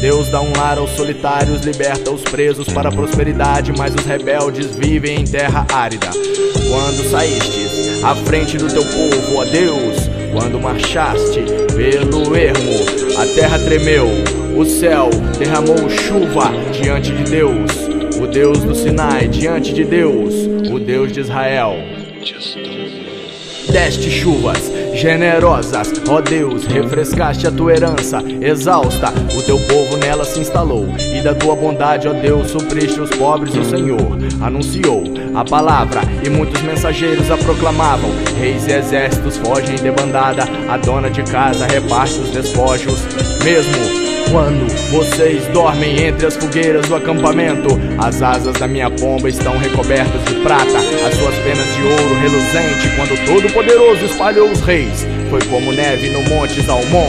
Deus 0.00 0.28
dá 0.28 0.40
um 0.40 0.52
lar 0.56 0.78
aos 0.78 0.90
solitários, 0.90 1.62
liberta 1.62 2.10
os 2.10 2.22
presos 2.22 2.68
para 2.68 2.88
a 2.88 2.92
prosperidade, 2.92 3.72
mas 3.76 3.94
os 3.94 4.04
rebeldes 4.04 4.74
vivem 4.76 5.20
em 5.20 5.24
terra 5.24 5.66
árida. 5.72 6.10
Quando 6.68 7.08
saíste 7.10 8.00
à 8.02 8.14
frente 8.14 8.58
do 8.58 8.68
teu 8.68 8.84
povo, 8.84 9.36
ó 9.36 9.44
Deus, 9.44 10.10
quando 10.32 10.60
marchaste 10.60 11.44
pelo 11.74 12.36
ermo, 12.36 12.72
a 13.16 13.26
terra 13.34 13.58
tremeu, 13.58 14.06
o 14.56 14.64
céu 14.64 15.08
derramou 15.38 15.88
chuva 15.88 16.52
diante 16.72 17.12
de 17.12 17.24
Deus, 17.24 17.70
o 18.20 18.26
Deus 18.26 18.58
do 18.58 18.74
Sinai 18.74 19.28
diante 19.28 19.72
de 19.72 19.84
Deus, 19.84 20.34
o 20.70 20.78
Deus 20.78 21.12
de 21.12 21.20
Israel. 21.20 21.76
Deste 23.70 24.10
chuvas 24.10 24.70
generosas, 25.04 25.92
ó 26.08 26.22
Deus, 26.22 26.64
refrescaste 26.64 27.46
a 27.46 27.50
tua 27.50 27.74
herança, 27.74 28.22
exausta, 28.40 29.12
o 29.36 29.42
teu 29.42 29.58
povo 29.68 29.98
nela 29.98 30.24
se 30.24 30.40
instalou, 30.40 30.86
e 30.98 31.20
da 31.20 31.34
tua 31.34 31.54
bondade, 31.54 32.08
ó 32.08 32.14
Deus, 32.14 32.50
supriste 32.50 32.98
os 32.98 33.10
pobres, 33.10 33.54
o 33.54 33.64
Senhor 33.66 34.16
anunciou 34.40 35.04
a 35.34 35.44
palavra, 35.44 36.00
e 36.24 36.30
muitos 36.30 36.62
mensageiros 36.62 37.30
a 37.30 37.36
proclamavam, 37.36 38.10
reis 38.40 38.66
e 38.66 38.72
exércitos 38.72 39.36
fogem 39.36 39.76
de 39.76 39.90
bandada, 39.90 40.44
a 40.70 40.78
dona 40.78 41.10
de 41.10 41.22
casa 41.22 41.66
reparte 41.66 42.20
os 42.20 42.30
despojos, 42.30 43.06
mesmo 43.44 44.03
quando 44.34 44.66
vocês 44.90 45.46
dormem 45.52 46.06
entre 46.06 46.26
as 46.26 46.34
fogueiras 46.34 46.88
do 46.88 46.96
acampamento, 46.96 47.68
as 47.98 48.20
asas 48.20 48.54
da 48.54 48.66
minha 48.66 48.90
pomba 48.90 49.28
estão 49.28 49.56
recobertas 49.56 50.24
de 50.24 50.34
prata, 50.40 50.76
as 50.76 51.14
suas 51.14 51.36
penas 51.36 51.72
de 51.76 51.82
ouro 51.82 52.14
reluzente. 52.20 52.96
Quando 52.96 53.26
Todo-Poderoso 53.26 54.04
espalhou 54.04 54.50
os 54.50 54.60
reis, 54.62 55.06
foi 55.30 55.40
como 55.42 55.72
neve 55.72 56.10
no 56.10 56.20
monte 56.22 56.60
Salmão. 56.62 57.08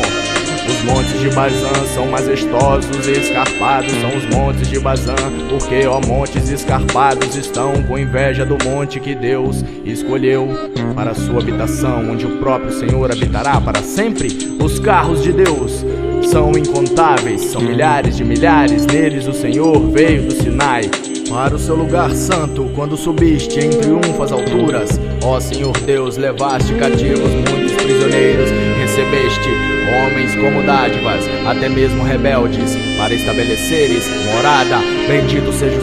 Os 0.67 0.83
montes 0.83 1.19
de 1.19 1.29
Bazã 1.31 1.73
são 1.95 2.05
majestosos 2.05 3.07
e 3.07 3.13
escarpados 3.13 3.91
são 3.93 4.15
os 4.15 4.25
montes 4.25 4.69
de 4.69 4.79
Bazã, 4.79 5.15
porque 5.49 5.87
ó 5.87 5.99
montes 6.05 6.51
escarpados 6.51 7.35
estão 7.35 7.81
com 7.83 7.97
inveja 7.97 8.45
do 8.45 8.55
monte 8.63 8.99
que 8.99 9.15
Deus 9.15 9.65
escolheu 9.83 10.47
para 10.93 11.15
sua 11.15 11.41
habitação, 11.41 12.07
onde 12.11 12.27
o 12.27 12.37
próprio 12.37 12.71
Senhor 12.71 13.11
habitará 13.11 13.59
para 13.59 13.81
sempre. 13.81 14.27
Os 14.59 14.77
carros 14.77 15.23
de 15.23 15.31
Deus 15.31 15.83
são 16.27 16.51
incontáveis, 16.51 17.41
são 17.41 17.61
milhares 17.61 18.17
de 18.17 18.23
milhares, 18.23 18.85
neles 18.85 19.27
o 19.27 19.33
Senhor 19.33 19.79
veio 19.91 20.23
do 20.23 20.33
Sinai. 20.33 20.83
Para 21.29 21.55
o 21.55 21.59
seu 21.59 21.75
lugar 21.75 22.11
santo, 22.11 22.69
quando 22.75 22.95
subiste 22.95 23.59
em 23.59 23.69
triunfo 23.69 24.23
às 24.23 24.31
alturas, 24.31 24.99
ó 25.23 25.39
Senhor 25.39 25.75
Deus, 25.79 26.17
levaste 26.17 26.73
cativos 26.75 27.31
muitos 27.49 27.73
prisioneiros, 27.73 28.49
recebeste 28.79 29.49
homens 29.95 30.35
como 30.35 30.63
dádivas, 30.63 31.25
até 31.45 31.69
mesmo 31.69 32.03
rebeldes, 32.03 32.75
para 32.97 33.13
estabeleceres 33.13 34.07
morada. 34.33 34.79
Bendito 35.07 35.51
seja 35.51 35.74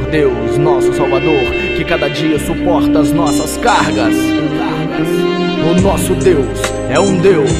Senhor 0.00 0.10
Deus, 0.10 0.58
nosso 0.58 0.92
Salvador, 0.94 1.44
que 1.76 1.84
cada 1.84 2.08
dia 2.08 2.38
suporta 2.38 3.00
as 3.00 3.12
nossas 3.12 3.56
cargas. 3.58 4.14
O 5.68 5.80
nosso 5.80 6.14
Deus 6.14 6.58
é 6.88 6.98
um 6.98 7.18
Deus 7.18 7.50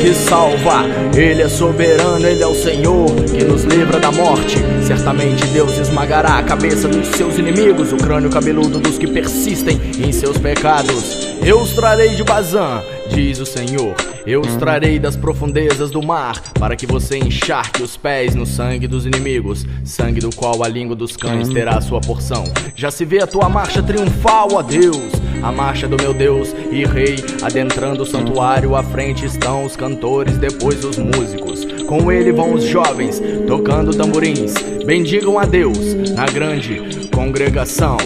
que 0.00 0.14
salva, 0.14 0.84
Ele 1.14 1.42
é 1.42 1.48
soberano, 1.48 2.26
Ele 2.26 2.42
é 2.42 2.46
o 2.46 2.54
Senhor 2.54 3.06
que 3.26 3.44
nos 3.44 3.64
livra 3.64 3.98
da 4.00 4.10
morte. 4.10 4.58
Certamente 4.86 5.46
Deus 5.48 5.76
esmagará 5.78 6.38
a 6.38 6.42
cabeça 6.42 6.88
dos 6.88 7.08
seus 7.08 7.38
inimigos, 7.38 7.92
o 7.92 7.96
crânio 7.96 8.30
cabeludo 8.30 8.78
dos 8.78 8.96
que 8.96 9.06
persistem 9.06 9.78
em 9.98 10.12
seus 10.12 10.38
pecados. 10.38 11.36
Eu 11.44 11.60
os 11.60 11.72
trarei 11.72 12.10
de 12.10 12.24
Bazã, 12.24 12.82
diz 13.12 13.38
o 13.38 13.46
Senhor. 13.46 13.94
Eu 14.26 14.40
os 14.40 14.54
trarei 14.56 14.98
das 14.98 15.16
profundezas 15.16 15.90
do 15.90 16.02
mar, 16.02 16.40
para 16.54 16.74
que 16.74 16.86
você 16.86 17.18
encharque 17.18 17.82
os 17.82 17.96
pés 17.96 18.34
no 18.34 18.46
sangue 18.46 18.86
dos 18.86 19.04
inimigos, 19.04 19.66
sangue 19.84 20.20
do 20.20 20.34
qual 20.34 20.62
a 20.62 20.68
língua 20.68 20.96
dos 20.96 21.16
cães 21.16 21.48
terá 21.48 21.80
sua 21.80 22.00
porção. 22.00 22.44
Já 22.74 22.90
se 22.90 23.04
vê 23.04 23.22
a 23.22 23.26
tua 23.26 23.48
marcha 23.48 23.82
triunfal, 23.82 24.48
ó 24.52 24.62
Deus, 24.62 25.12
a 25.42 25.52
marcha 25.52 25.86
do 25.86 25.96
meu 26.00 26.14
Deus 26.14 26.54
e 26.70 26.84
Rei, 26.84 27.16
adentrando 27.42 28.02
o 28.02 28.06
santuário, 28.06 28.74
à 28.76 28.82
frente 28.82 29.26
estão 29.26 29.64
os 29.64 29.76
cantores, 29.76 30.38
depois 30.38 30.84
os 30.84 30.96
músicos. 30.96 31.66
Com 31.86 32.10
ele 32.10 32.32
vão 32.32 32.54
os 32.54 32.64
jovens, 32.64 33.20
tocando 33.46 33.94
tamborins. 33.94 34.54
Bendigam 34.86 35.38
a 35.38 35.44
Deus 35.44 36.10
na 36.10 36.26
grande 36.26 37.08
congregação. 37.10 37.96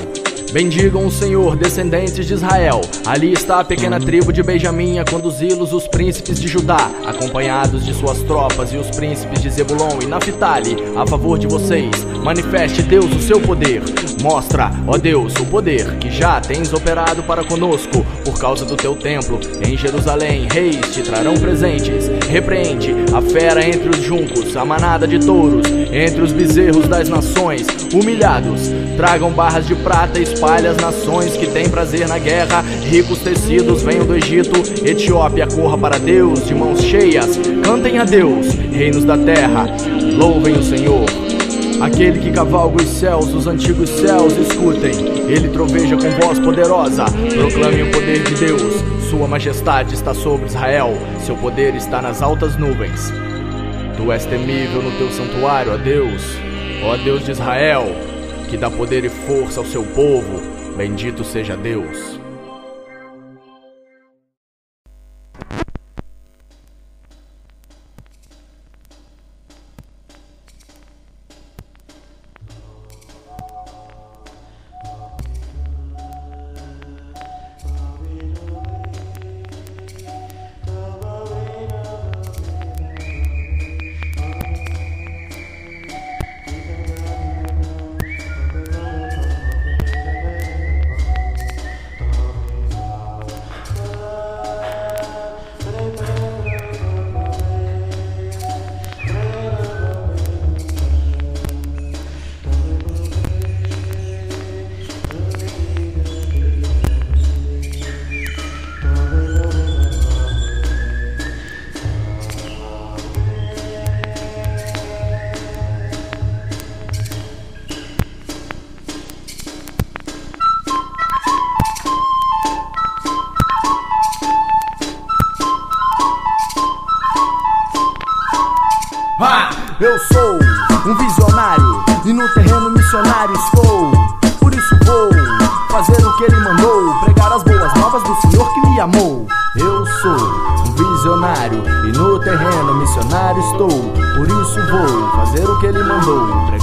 Bendigam 0.53 1.07
o 1.07 1.11
Senhor, 1.11 1.57
descendentes 1.57 2.27
de 2.27 2.35
Israel. 2.35 2.81
Ali 3.05 3.33
está 3.33 3.61
a 3.61 3.65
pequena 3.65 3.99
tribo 4.01 4.33
de 4.33 4.43
Benjamim 4.43 4.99
a 4.99 5.05
conduzi-los 5.05 5.73
os 5.73 5.87
príncipes 5.89 6.41
de 6.41 6.49
Judá, 6.49 6.91
acompanhados 7.05 7.85
de 7.85 7.93
suas 7.93 8.23
tropas 8.23 8.73
e 8.73 8.77
os 8.77 8.89
príncipes 8.91 9.43
de 9.43 9.51
Zebulon 9.51 9.99
e 10.03 10.07
Naphtali, 10.07 10.77
a 10.97 11.07
favor 11.07 11.39
de 11.39 11.47
vocês. 11.47 12.05
Manifeste 12.23 12.83
Deus 12.83 13.13
o 13.13 13.21
seu 13.21 13.41
poder. 13.41 13.83
Mostra, 14.23 14.71
ó 14.87 14.97
Deus, 14.97 15.35
o 15.37 15.47
poder 15.47 15.99
que 15.99 16.11
já 16.11 16.41
tens 16.41 16.73
operado 16.73 17.23
para 17.23 17.45
conosco 17.45 18.05
por 18.25 18.39
causa 18.39 18.65
do 18.65 18.77
teu 18.77 18.97
templo 18.97 19.39
em 19.67 19.77
Jerusalém. 19.77 20.49
Reis 20.51 20.95
te 20.95 21.03
trarão 21.03 21.35
presentes. 21.35 22.09
Repreende 22.29 22.95
a 23.13 23.21
fera 23.21 23.67
entre 23.67 23.91
os 23.91 24.03
juncos, 24.03 24.57
a 24.57 24.65
manada 24.65 25.07
de 25.07 25.19
touros 25.19 25.67
entre 25.93 26.23
os 26.23 26.33
bezerros 26.33 26.89
das 26.89 27.09
nações. 27.09 27.67
Humilhados, 27.93 28.71
tragam 28.97 29.31
barras 29.31 29.67
de 29.67 29.75
prata 29.75 30.19
e 30.19 30.36
espalhe 30.37 30.67
as 30.67 30.77
nações 30.77 31.35
que 31.35 31.47
têm 31.47 31.69
prazer 31.69 32.07
na 32.07 32.19
guerra. 32.19 32.61
Ricos 32.85 33.21
tecidos 33.21 33.83
venham 33.83 34.05
do 34.05 34.15
Egito. 34.15 34.53
Etiópia 34.85 35.47
corra 35.47 35.79
para 35.79 35.99
Deus 35.99 36.47
de 36.47 36.55
mãos 36.55 36.83
cheias. 36.83 37.41
Cantem 37.65 37.99
a 37.99 38.05
Deus, 38.05 38.53
reinos 38.71 39.05
da 39.05 39.17
terra. 39.17 39.67
Louvem 40.19 40.55
o 40.55 40.63
Senhor. 40.63 41.07
Aquele 41.81 42.19
que 42.19 42.31
cavalga 42.31 42.83
os 42.83 42.89
céus, 42.89 43.33
os 43.33 43.47
antigos 43.47 43.89
céus, 43.89 44.35
escutem. 44.37 44.93
Ele 45.27 45.49
troveja 45.49 45.97
com 45.97 46.11
voz 46.21 46.39
poderosa. 46.39 47.07
Proclame 47.07 47.85
o 47.85 47.91
poder 47.91 48.23
de 48.23 48.35
Deus. 48.35 48.85
Sua 49.09 49.27
majestade 49.27 49.95
está 49.95 50.13
sobre 50.13 50.47
Israel. 50.47 50.93
Seu 51.25 51.37
poder 51.37 51.75
está 51.75 52.03
nas 52.03 52.21
altas 52.21 52.59
nuvens. 52.59 53.11
Tu 53.97 54.13
és 54.13 54.27
temível 54.27 54.83
no 54.83 54.91
teu 54.99 55.11
santuário, 55.11 55.73
ó 55.73 55.77
Deus. 55.79 56.23
Ó 56.85 56.97
Deus 56.99 57.25
de 57.25 57.33
Israel, 57.33 57.87
que 58.49 58.57
dá 58.57 58.71
poder 58.71 59.05
e 59.05 59.09
força 59.09 59.61
ao 59.61 59.67
seu 59.67 59.85
povo. 59.85 60.41
Bendito 60.77 61.25
seja 61.25 61.57
Deus. 61.57 62.26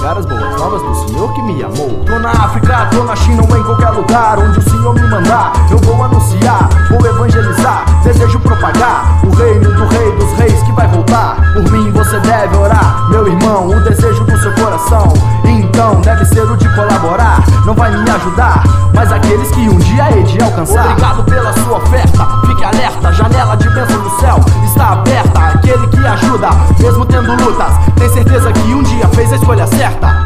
Mandou. 0.04 0.14
Pregar 0.14 0.18
as 0.18 0.26
boas 0.26 0.60
novas 0.60 0.82
do 0.82 1.08
Senhor 1.08 1.32
que 1.32 1.42
me 1.42 1.62
amou. 1.62 2.04
Tô 2.04 2.18
na 2.18 2.30
África, 2.30 2.86
tô 2.90 3.04
na 3.04 3.16
China 3.16 3.42
ou 3.48 3.56
em 3.56 3.62
qualquer 3.62 3.90
lugar 3.90 4.38
onde 4.38 4.58
o 4.58 4.62
Senhor 4.62 4.94
me 4.94 5.02
mandar. 5.02 5.52
Eu 5.70 5.78
vou 5.78 6.04
anunciar, 6.04 6.68
vou 6.90 7.06
evangelizar, 7.06 7.84
desejo 8.02 8.38
propagar 8.40 9.18
o 9.24 9.34
reino 9.34 9.72
do 9.72 9.86
Rei 9.86 10.12
dos 10.16 10.32
Reis 10.38 10.62
que 10.62 10.72
vai 10.72 10.86
voltar. 10.88 11.36
Por 11.54 11.70
mim 11.70 11.90
você 11.92 12.18
deve 12.20 12.56
orar, 12.56 13.08
meu 13.10 13.26
irmão, 13.26 13.68
o 13.68 13.80
desejo 13.80 14.24
do 14.24 14.38
seu 14.38 14.52
coração. 14.54 15.12
Então 15.44 16.00
deve 16.02 16.24
ser 16.26 16.42
o 16.42 16.56
de 16.56 16.68
colaborar. 16.74 17.42
Não 17.64 17.74
vai 17.74 17.90
me 17.90 18.10
ajudar, 18.10 18.62
mas 18.94 19.10
aqueles 19.10 19.50
que 19.50 19.68
um 19.68 19.78
dia 19.78 20.10
hei 20.12 20.22
de 20.24 20.42
alcançar. 20.42 20.90
Obrigado 20.90 21.24
pela 21.24 21.52
sua 21.54 21.78
oferta, 21.78 22.28
fique 22.46 22.64
alerta, 22.64 23.12
janela 23.12 23.56
de 23.56 23.68
bênção 23.70 24.02
do 24.02 24.10
céu. 24.20 24.40
Aquele 25.64 25.86
que 25.86 26.06
ajuda, 26.06 26.50
mesmo 26.78 27.06
tendo 27.06 27.34
lutas, 27.36 27.72
tem 27.98 28.06
certeza 28.10 28.52
que 28.52 28.74
um 28.74 28.82
dia 28.82 29.08
fez 29.08 29.32
a 29.32 29.36
escolha 29.36 29.66
certa. 29.66 30.23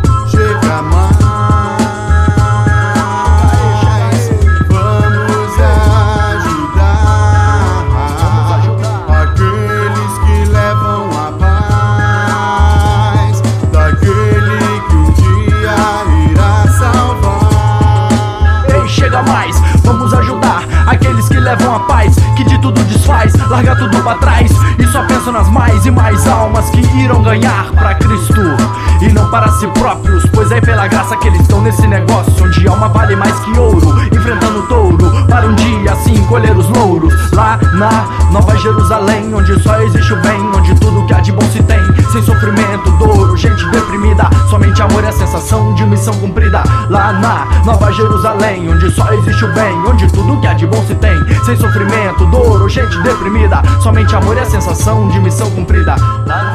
Ganhar 27.28 27.70
pra 27.72 27.94
Cristo 27.96 28.40
e 29.02 29.12
não 29.12 29.30
para 29.30 29.48
si 29.52 29.66
próprios, 29.68 30.24
pois 30.32 30.50
é 30.50 30.62
pela 30.62 30.86
graça 30.86 31.14
que 31.18 31.28
eles 31.28 31.42
estão 31.42 31.60
nesse 31.60 31.86
negócio 31.86 32.32
onde 32.42 32.66
alma 32.66 32.88
vale 32.88 33.14
mais 33.16 33.38
que 33.40 33.50
ouro, 33.58 34.02
enfrentando 34.06 34.62
touro 34.62 35.26
para 35.26 35.46
um 35.46 35.54
dia 35.54 35.92
assim 35.92 36.16
colher 36.24 36.56
os 36.56 36.68
louros. 36.70 37.12
Lá 37.32 37.58
na 37.74 38.30
Nova 38.32 38.56
Jerusalém, 38.56 39.34
onde 39.34 39.62
só 39.62 39.78
existe 39.82 40.12
o 40.12 40.16
bem, 40.22 40.40
onde 40.56 40.74
tudo 40.76 41.06
que 41.06 41.12
há 41.12 41.20
de 41.20 41.32
bom 41.32 41.44
se 41.52 41.62
tem, 41.64 41.80
sem 42.10 42.22
sofrimento, 42.22 42.90
dor, 42.92 43.36
gente 43.36 43.62
deprimida, 43.66 44.28
somente 44.48 44.80
amor 44.80 45.04
é 45.04 45.08
a 45.08 45.12
sensação 45.12 45.74
de 45.74 45.84
missão 45.84 46.14
cumprida. 46.14 46.62
Lá 46.88 47.12
na 47.12 47.46
Nova 47.64 47.92
Jerusalém, 47.92 48.72
onde 48.72 48.90
só 48.90 49.12
existe 49.12 49.44
o 49.44 49.52
bem, 49.52 49.76
onde 49.86 50.10
tudo 50.10 50.40
que 50.40 50.46
há 50.46 50.54
de 50.54 50.66
bom 50.66 50.82
se 50.86 50.94
tem, 50.94 51.16
sem 51.44 51.56
sofrimento, 51.56 52.24
dor 52.26 52.68
gente 52.70 52.98
deprimida, 53.02 53.62
somente 53.82 54.16
amor 54.16 54.36
é 54.36 54.40
a 54.40 54.46
sensação 54.46 55.08
de 55.08 55.20
missão 55.20 55.50
cumprida. 55.50 55.94
Lá 56.26 56.42
na 56.44 56.47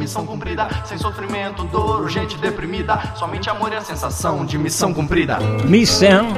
missão 0.00 0.24
cumprida, 0.24 0.66
sem 0.86 0.96
sofrimento, 0.96 1.62
dor 1.64 2.08
gente 2.08 2.38
deprimida, 2.38 2.98
somente 3.14 3.50
amor 3.50 3.70
é 3.72 3.76
a 3.76 3.82
sensação 3.82 4.46
de 4.46 4.56
missão 4.56 4.94
cumprida. 4.94 5.38
Missão 5.66 6.32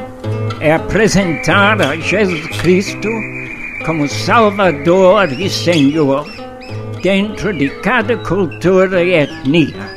é 0.60 0.74
apresentar 0.74 1.80
a 1.80 1.96
Jesus 1.96 2.44
Cristo 2.58 3.08
como 3.86 4.08
Salvador 4.08 5.32
e 5.32 5.48
Senhor 5.48 6.26
dentro 7.00 7.52
de 7.52 7.70
cada 7.80 8.16
cultura 8.16 9.02
e 9.04 9.14
etnia. 9.14 9.91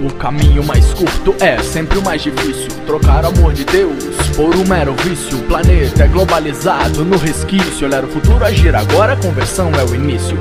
O 0.00 0.08
caminho 0.14 0.64
mais 0.64 0.94
curto 0.94 1.34
é 1.40 1.58
sempre 1.62 1.98
o 1.98 2.02
mais 2.02 2.22
difícil. 2.22 2.70
Trocar 2.86 3.22
amor 3.22 3.52
de 3.52 3.64
Deus 3.64 4.02
por 4.34 4.56
um 4.56 4.64
mero 4.66 4.94
vício. 4.94 5.36
O 5.36 5.42
planeta 5.42 6.04
é 6.04 6.08
globalizado 6.08 7.04
no 7.04 7.18
resquício. 7.18 7.86
Olhar 7.86 8.02
o 8.04 8.08
futuro 8.08 8.42
agir 8.42 8.74
agora, 8.74 9.12
a 9.12 9.16
conversão 9.16 9.70
é 9.74 9.84
o 9.84 9.94
início. 9.94 10.38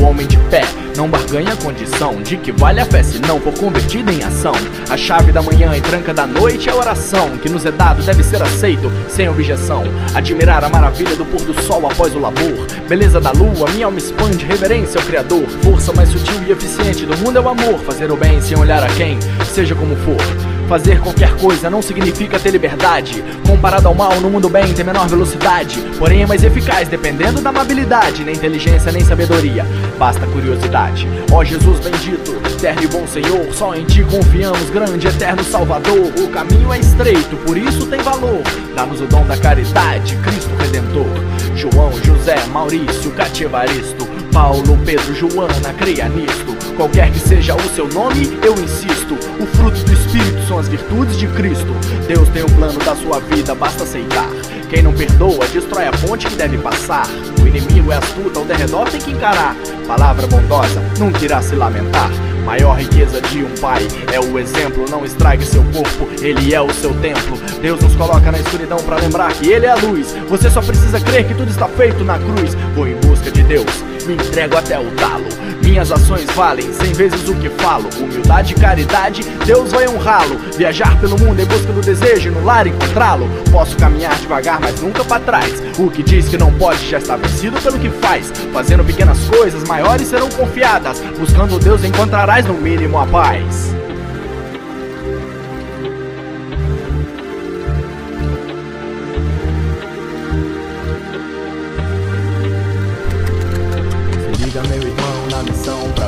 O 0.00 0.04
homem 0.04 0.26
de 0.26 0.38
pé 0.48 0.62
não 0.96 1.08
barganha 1.08 1.52
a 1.52 1.56
condição 1.56 2.22
de 2.22 2.36
que 2.36 2.52
vale 2.52 2.80
a 2.80 2.84
fé 2.84 3.02
se 3.02 3.18
não 3.20 3.40
for 3.40 3.52
convertida 3.54 4.12
em 4.12 4.22
ação. 4.22 4.54
A 4.90 4.96
chave 4.96 5.32
da 5.32 5.42
manhã 5.42 5.76
e 5.76 5.80
tranca 5.80 6.12
da 6.12 6.26
noite 6.26 6.68
é 6.68 6.72
a 6.72 6.76
oração 6.76 7.36
que 7.38 7.48
nos 7.48 7.64
é 7.64 7.72
dado 7.72 8.02
deve 8.02 8.22
ser 8.22 8.42
aceito 8.42 8.92
sem 9.08 9.28
objeção. 9.28 9.84
Admirar 10.14 10.64
a 10.64 10.68
maravilha 10.68 11.16
do 11.16 11.24
pôr 11.24 11.42
do 11.42 11.60
sol 11.62 11.86
após 11.86 12.14
o 12.14 12.18
labor. 12.18 12.66
Beleza 12.88 13.20
da 13.20 13.32
lua, 13.32 13.70
minha 13.70 13.86
alma 13.86 13.98
expande, 13.98 14.44
reverência 14.44 15.00
ao 15.00 15.06
Criador. 15.06 15.46
Força 15.62 15.92
mais 15.92 16.08
sutil 16.08 16.42
e 16.46 16.52
eficiente 16.52 17.06
do 17.06 17.16
mundo 17.18 17.38
é 17.38 17.40
o 17.40 17.48
amor. 17.48 17.78
Fazer 17.80 18.10
o 18.10 18.16
bem 18.16 18.40
sem 18.40 18.58
olhar 18.58 18.82
a 18.82 18.88
quem, 18.88 19.18
seja 19.44 19.74
como 19.74 19.96
for. 19.96 20.51
Fazer 20.72 21.02
qualquer 21.02 21.36
coisa 21.36 21.68
não 21.68 21.82
significa 21.82 22.38
ter 22.38 22.48
liberdade. 22.48 23.22
Comparado 23.46 23.88
ao 23.88 23.94
mal, 23.94 24.18
no 24.22 24.30
mundo 24.30 24.48
bem 24.48 24.72
tem 24.72 24.82
menor 24.82 25.06
velocidade. 25.06 25.78
Porém 25.98 26.22
é 26.22 26.26
mais 26.26 26.42
eficaz, 26.42 26.88
dependendo 26.88 27.42
da 27.42 27.50
amabilidade. 27.50 28.24
Nem 28.24 28.34
inteligência, 28.34 28.90
nem 28.90 29.04
sabedoria. 29.04 29.66
Basta 29.98 30.26
curiosidade. 30.28 31.06
Ó 31.30 31.44
Jesus 31.44 31.78
bendito, 31.78 32.30
eterno 32.50 32.84
e 32.84 32.86
bom 32.86 33.06
Senhor. 33.06 33.52
Só 33.52 33.74
em 33.74 33.84
ti 33.84 34.02
confiamos, 34.02 34.70
grande 34.70 35.08
eterno 35.08 35.44
Salvador. 35.44 36.10
O 36.18 36.28
caminho 36.28 36.72
é 36.72 36.78
estreito, 36.78 37.36
por 37.44 37.58
isso 37.58 37.84
tem 37.88 38.00
valor. 38.00 38.40
Dá-nos 38.74 39.02
o 39.02 39.06
dom 39.06 39.26
da 39.26 39.36
caridade, 39.36 40.16
Cristo 40.24 40.54
Redentor. 40.56 41.06
João, 41.54 41.92
José, 42.02 42.46
Maurício, 42.46 43.10
Cativaristo. 43.10 44.08
Paulo, 44.32 44.78
Pedro, 44.86 45.14
Joana, 45.14 45.74
creia 45.76 46.08
nisto. 46.08 46.61
Qualquer 46.76 47.10
que 47.12 47.20
seja 47.20 47.54
o 47.54 47.74
seu 47.74 47.86
nome, 47.88 48.38
eu 48.42 48.54
insisto. 48.54 49.14
O 49.38 49.46
fruto 49.46 49.78
do 49.84 49.92
Espírito 49.92 50.42
são 50.48 50.58
as 50.58 50.68
virtudes 50.68 51.18
de 51.18 51.26
Cristo. 51.28 51.72
Deus 52.08 52.28
tem 52.30 52.42
o 52.42 52.50
plano 52.52 52.78
da 52.80 52.96
sua 52.96 53.20
vida, 53.20 53.54
basta 53.54 53.82
aceitar. 53.84 54.28
Quem 54.70 54.82
não 54.82 54.92
perdoa, 54.92 55.46
destrói 55.48 55.86
a 55.86 55.92
ponte 55.92 56.26
que 56.26 56.34
deve 56.34 56.56
passar. 56.58 57.06
O 57.42 57.46
inimigo 57.46 57.92
é 57.92 57.96
astuto, 57.96 58.38
ao 58.38 58.44
derredor 58.44 58.88
tem 58.88 59.00
que 59.00 59.10
encarar. 59.10 59.54
Palavra 59.86 60.26
bondosa, 60.26 60.82
nunca 60.98 61.22
irá 61.24 61.42
se 61.42 61.54
lamentar. 61.54 62.10
Maior 62.44 62.78
riqueza 62.78 63.20
de 63.20 63.44
um 63.44 63.54
pai 63.60 63.86
é 64.12 64.18
o 64.18 64.38
exemplo. 64.38 64.86
Não 64.90 65.04
estrague 65.04 65.44
seu 65.44 65.62
corpo, 65.64 66.08
ele 66.20 66.54
é 66.54 66.60
o 66.60 66.72
seu 66.72 66.94
templo. 67.00 67.38
Deus 67.60 67.80
nos 67.80 67.94
coloca 67.94 68.32
na 68.32 68.38
escuridão 68.38 68.78
para 68.78 68.96
lembrar 68.96 69.32
que 69.34 69.50
ele 69.50 69.66
é 69.66 69.70
a 69.70 69.76
luz. 69.76 70.14
Você 70.28 70.50
só 70.50 70.62
precisa 70.62 70.98
crer 71.00 71.26
que 71.26 71.34
tudo 71.34 71.50
está 71.50 71.68
feito 71.68 72.02
na 72.02 72.18
cruz. 72.18 72.54
Vou 72.74 72.88
em 72.88 72.96
busca 72.96 73.30
de 73.30 73.42
Deus, 73.42 73.84
me 74.06 74.14
entrego 74.14 74.56
até 74.56 74.78
o 74.78 74.90
talo. 74.92 75.26
Minhas 75.62 75.92
ações 75.92 76.24
valem 76.34 76.72
cem 76.72 76.92
vezes 76.92 77.28
o 77.28 77.34
que 77.34 77.48
falo. 77.50 77.88
Humildade 77.98 78.52
e 78.52 78.56
caridade, 78.56 79.22
Deus 79.46 79.72
vai 79.72 79.88
honrá-lo. 79.88 80.38
Viajar 80.56 80.98
pelo 81.00 81.18
mundo 81.18 81.40
em 81.40 81.46
busca 81.46 81.72
do 81.72 81.80
desejo 81.80 82.30
no 82.30 82.44
lar 82.44 82.66
encontrá-lo. 82.66 83.28
Posso 83.50 83.76
caminhar 83.76 84.14
devagar, 84.16 84.60
mas 84.60 84.80
nunca 84.80 85.04
para 85.04 85.22
trás. 85.22 85.62
O 85.78 85.90
que 85.90 86.02
diz 86.02 86.28
que 86.28 86.36
não 86.36 86.52
pode 86.54 86.88
já 86.88 86.98
está 86.98 87.16
vencido 87.16 87.60
pelo 87.60 87.78
que 87.78 87.90
faz. 87.90 88.32
Fazendo 88.52 88.84
pequenas 88.84 89.18
coisas, 89.28 89.66
maiores 89.68 90.08
serão 90.08 90.28
confiadas. 90.30 91.00
Buscando 91.18 91.58
Deus 91.58 91.84
encontrarás 91.84 92.44
no 92.46 92.54
mínimo 92.54 92.98
a 92.98 93.06
paz. 93.06 93.81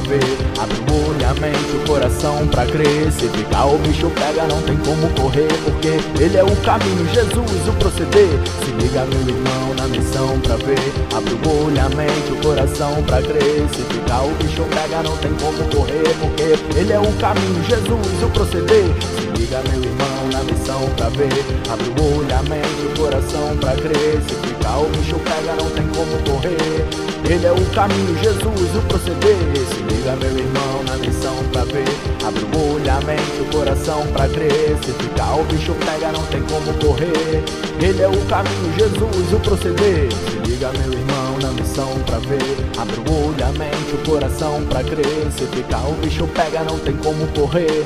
Ver. 0.08 0.24
Abre 0.60 0.78
o 0.78 1.08
olho, 1.08 1.28
a 1.28 1.34
mente, 1.34 1.76
o 1.76 1.86
coração 1.86 2.46
pra 2.48 2.66
crer. 2.66 3.10
Se 3.12 3.28
ficar 3.28 3.66
o 3.66 3.78
bicho 3.78 4.10
pega, 4.10 4.46
não 4.46 4.60
tem 4.62 4.76
como 4.78 5.08
correr. 5.20 5.52
Porque 5.64 5.98
ele 6.22 6.36
é 6.36 6.44
o 6.44 6.56
caminho, 6.62 7.06
Jesus, 7.12 7.68
o 7.68 7.72
proceder. 7.78 8.28
Se 8.64 8.70
liga, 8.72 9.04
meu 9.06 9.20
irmão, 9.20 9.74
na 9.76 9.88
missão 9.88 10.38
pra 10.40 10.56
ver. 10.56 10.78
Abre 11.14 11.34
o 11.34 11.64
olho, 11.64 11.80
a 11.80 11.88
mente, 11.90 12.32
o 12.32 12.36
coração 12.42 13.02
pra 13.04 13.20
crer. 13.22 13.66
Se 13.74 13.82
ficar 13.82 14.22
o 14.22 14.30
bicho 14.34 14.62
pega, 14.70 15.02
não 15.02 15.16
tem 15.18 15.32
como 15.34 15.64
correr. 15.74 16.14
Porque 16.20 16.78
ele 16.78 16.92
é 16.92 17.00
o 17.00 17.12
caminho, 17.14 17.64
Jesus, 17.64 18.22
o 18.22 18.28
proceder. 18.30 18.86
Se 19.16 19.26
liga, 19.38 19.62
meu 19.68 19.82
irmão, 19.82 20.13
na 20.34 20.42
missão 20.42 20.80
pra 20.96 21.08
ver. 21.10 21.30
Abre 21.70 21.88
o 21.88 22.18
olho, 22.18 22.34
a 22.34 22.42
mente, 22.42 22.86
o 22.92 22.98
coração 22.98 23.56
pra 23.60 23.72
crer. 23.76 24.20
Se 24.26 24.34
ficar 24.48 24.78
o 24.78 24.88
bicho 24.88 25.16
pega, 25.20 25.54
não 25.54 25.70
tem 25.70 25.86
como 25.88 26.18
correr. 26.28 26.84
Ele 27.24 27.46
é 27.46 27.52
o 27.52 27.64
caminho, 27.72 28.18
Jesus, 28.18 28.76
o 28.76 28.82
proceder. 28.88 29.38
Se 29.70 29.82
liga, 29.82 30.16
meu 30.16 30.36
irmão, 30.36 30.82
na 30.86 30.96
missão 30.96 31.36
pra 31.52 31.64
ver. 31.64 31.88
Abre 32.26 32.44
o 32.44 32.74
olho, 32.74 32.90
a 32.90 33.00
mente, 33.02 33.40
o 33.40 33.44
coração 33.56 34.06
pra 34.08 34.28
crer. 34.28 34.76
Se 34.82 34.92
ficar 34.92 35.36
o 35.36 35.44
bicho 35.44 35.74
pega, 35.86 36.10
não 36.10 36.22
tem 36.26 36.42
como 36.42 36.74
correr. 36.84 37.44
Ele 37.80 38.02
é 38.02 38.08
o 38.08 38.26
caminho, 38.26 38.74
Jesus, 38.76 39.32
o 39.32 39.38
proceder. 39.40 40.08
Se 40.12 40.50
liga, 40.50 40.72
meu 40.72 40.92
irmão, 40.92 41.38
na 41.40 41.52
missão 41.52 41.88
pra 42.06 42.18
ver. 42.18 42.58
Abre 42.76 42.98
o 42.98 43.28
olho, 43.28 43.44
a 43.44 43.52
mente, 43.52 43.94
o 43.94 44.10
coração 44.10 44.64
pra 44.68 44.82
crer. 44.82 45.30
Se 45.30 45.46
ficar 45.46 45.86
o 45.86 45.92
bicho 46.02 46.26
pega, 46.26 46.64
não 46.64 46.78
tem 46.80 46.96
como 46.96 47.26
correr. 47.28 47.84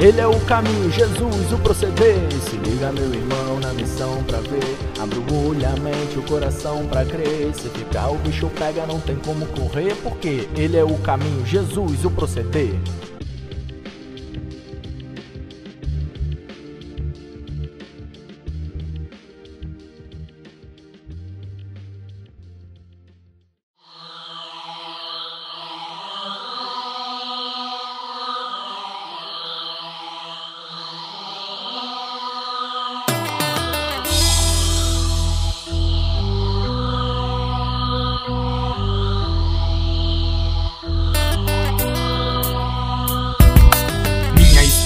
Ele 0.00 0.18
é 0.18 0.26
o 0.26 0.40
caminho, 0.46 0.90
Jesus, 0.90 1.52
o 1.52 1.58
proceder. 1.58 2.16
Se 2.48 2.56
liga, 2.56 2.90
meu 2.90 3.12
irmão, 3.12 3.60
na 3.60 3.70
missão 3.74 4.24
pra 4.24 4.38
ver. 4.40 4.78
Abre 4.98 5.18
o 5.18 5.48
olho, 5.48 5.68
a 5.68 5.78
mente, 5.78 6.18
o 6.18 6.22
coração 6.22 6.86
pra 6.86 7.04
crer. 7.04 7.54
Se 7.54 7.68
ficar 7.68 8.08
o 8.08 8.16
bicho 8.16 8.50
pega, 8.58 8.86
não 8.86 8.98
tem 8.98 9.16
como 9.16 9.44
correr. 9.48 9.94
Porque 10.02 10.48
ele 10.56 10.78
é 10.78 10.82
o 10.82 10.96
caminho, 11.00 11.44
Jesus, 11.44 12.02
o 12.02 12.10
proceder. 12.10 12.80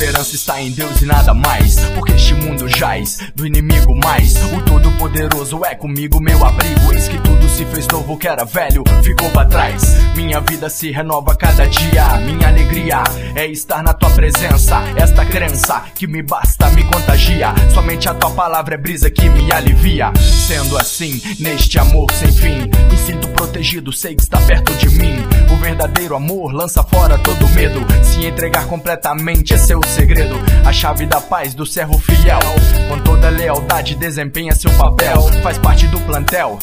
Esperança 0.04 0.34
está 0.34 0.60
em 0.60 0.70
Deus 0.70 1.00
e 1.00 1.06
nada 1.06 1.32
mais. 1.32 1.76
Porque 1.94 2.12
este 2.12 2.34
mundo 2.34 2.68
jaz 2.68 3.20
do 3.34 3.46
inimigo 3.46 3.94
mais. 4.04 4.34
O 4.52 4.60
Todo-Poderoso 4.60 5.64
é 5.64 5.74
comigo, 5.74 6.20
meu 6.20 6.44
abrigo. 6.44 6.92
Eis 6.92 7.08
que 7.08 7.18
tudo 7.22 7.33
se 7.54 7.64
fez 7.66 7.86
novo, 7.86 8.18
que 8.18 8.26
era 8.26 8.44
velho 8.44 8.82
ficou 9.00 9.30
pra 9.30 9.44
trás. 9.44 9.94
Minha 10.16 10.40
vida 10.40 10.68
se 10.68 10.90
renova 10.90 11.36
cada 11.36 11.66
dia. 11.68 12.16
Minha 12.18 12.48
alegria 12.48 13.04
é 13.36 13.46
estar 13.46 13.80
na 13.80 13.94
tua 13.94 14.10
presença. 14.10 14.82
Esta 14.96 15.24
crença 15.24 15.84
que 15.94 16.08
me 16.08 16.20
basta 16.20 16.68
me 16.70 16.82
contagia. 16.82 17.54
Somente 17.72 18.08
a 18.08 18.14
tua 18.14 18.30
palavra 18.32 18.74
é 18.74 18.78
brisa 18.78 19.08
que 19.08 19.28
me 19.28 19.52
alivia. 19.52 20.12
Sendo 20.18 20.76
assim, 20.76 21.22
neste 21.38 21.78
amor 21.78 22.10
sem 22.10 22.32
fim, 22.32 22.70
me 22.90 22.96
sinto 22.96 23.28
protegido, 23.28 23.92
sei 23.92 24.16
que 24.16 24.22
está 24.22 24.40
perto 24.40 24.74
de 24.74 24.88
mim. 24.88 25.14
O 25.52 25.56
verdadeiro 25.56 26.16
amor 26.16 26.52
lança 26.52 26.82
fora 26.82 27.16
todo 27.18 27.48
medo. 27.50 27.80
Se 28.02 28.26
entregar 28.26 28.66
completamente 28.66 29.54
é 29.54 29.58
seu 29.58 29.80
segredo. 29.86 30.34
A 30.66 30.72
chave 30.72 31.06
da 31.06 31.20
paz 31.20 31.54
do 31.54 31.64
servo 31.64 31.98
fiel. 31.98 32.40
Com 32.88 32.98
toda 32.98 33.28
lealdade 33.28 33.94
desempenha 33.94 34.56
seu 34.56 34.72
papel. 34.72 35.22
Faz 35.40 35.56
parte 35.56 35.86
do 35.86 36.00
plantel 36.00 36.58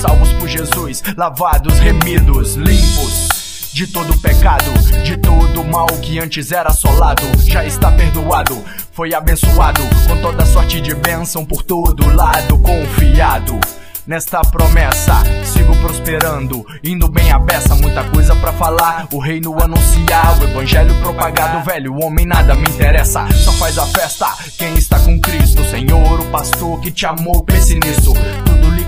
salvos 0.00 0.32
por 0.32 0.48
Jesus, 0.48 1.02
lavados, 1.16 1.78
remidos, 1.78 2.54
limpos. 2.54 3.28
De 3.72 3.86
todo 3.86 4.18
pecado, 4.18 4.72
de 5.04 5.16
todo 5.18 5.62
mal 5.62 5.86
que 6.02 6.18
antes 6.18 6.50
era 6.50 6.70
assolado, 6.70 7.22
já 7.46 7.64
está 7.64 7.92
perdoado, 7.92 8.64
foi 8.92 9.14
abençoado, 9.14 9.80
com 10.08 10.20
toda 10.20 10.44
sorte 10.44 10.80
de 10.80 10.92
bênção 10.92 11.44
por 11.44 11.62
todo 11.62 12.12
lado, 12.14 12.58
confiado. 12.58 13.60
Nesta 14.06 14.40
promessa, 14.40 15.22
sigo 15.44 15.76
prosperando, 15.76 16.66
indo 16.82 17.06
bem 17.06 17.30
a 17.30 17.38
beça, 17.38 17.76
muita 17.76 18.02
coisa 18.10 18.34
pra 18.34 18.52
falar. 18.52 19.06
O 19.12 19.20
reino 19.20 19.54
anunciar, 19.62 20.40
o 20.40 20.44
evangelho 20.44 20.94
propagado, 20.96 21.64
velho, 21.64 21.94
o 21.94 22.04
homem 22.04 22.26
nada 22.26 22.56
me 22.56 22.68
interessa. 22.68 23.28
Só 23.32 23.52
faz 23.52 23.78
a 23.78 23.86
festa 23.86 24.26
quem 24.58 24.74
está 24.74 24.98
com 24.98 25.20
Cristo, 25.20 25.64
Senhor, 25.64 26.20
o 26.20 26.26
pastor 26.26 26.80
que 26.80 26.90
te 26.90 27.06
amou, 27.06 27.44
pense 27.44 27.74
nisso. 27.74 28.12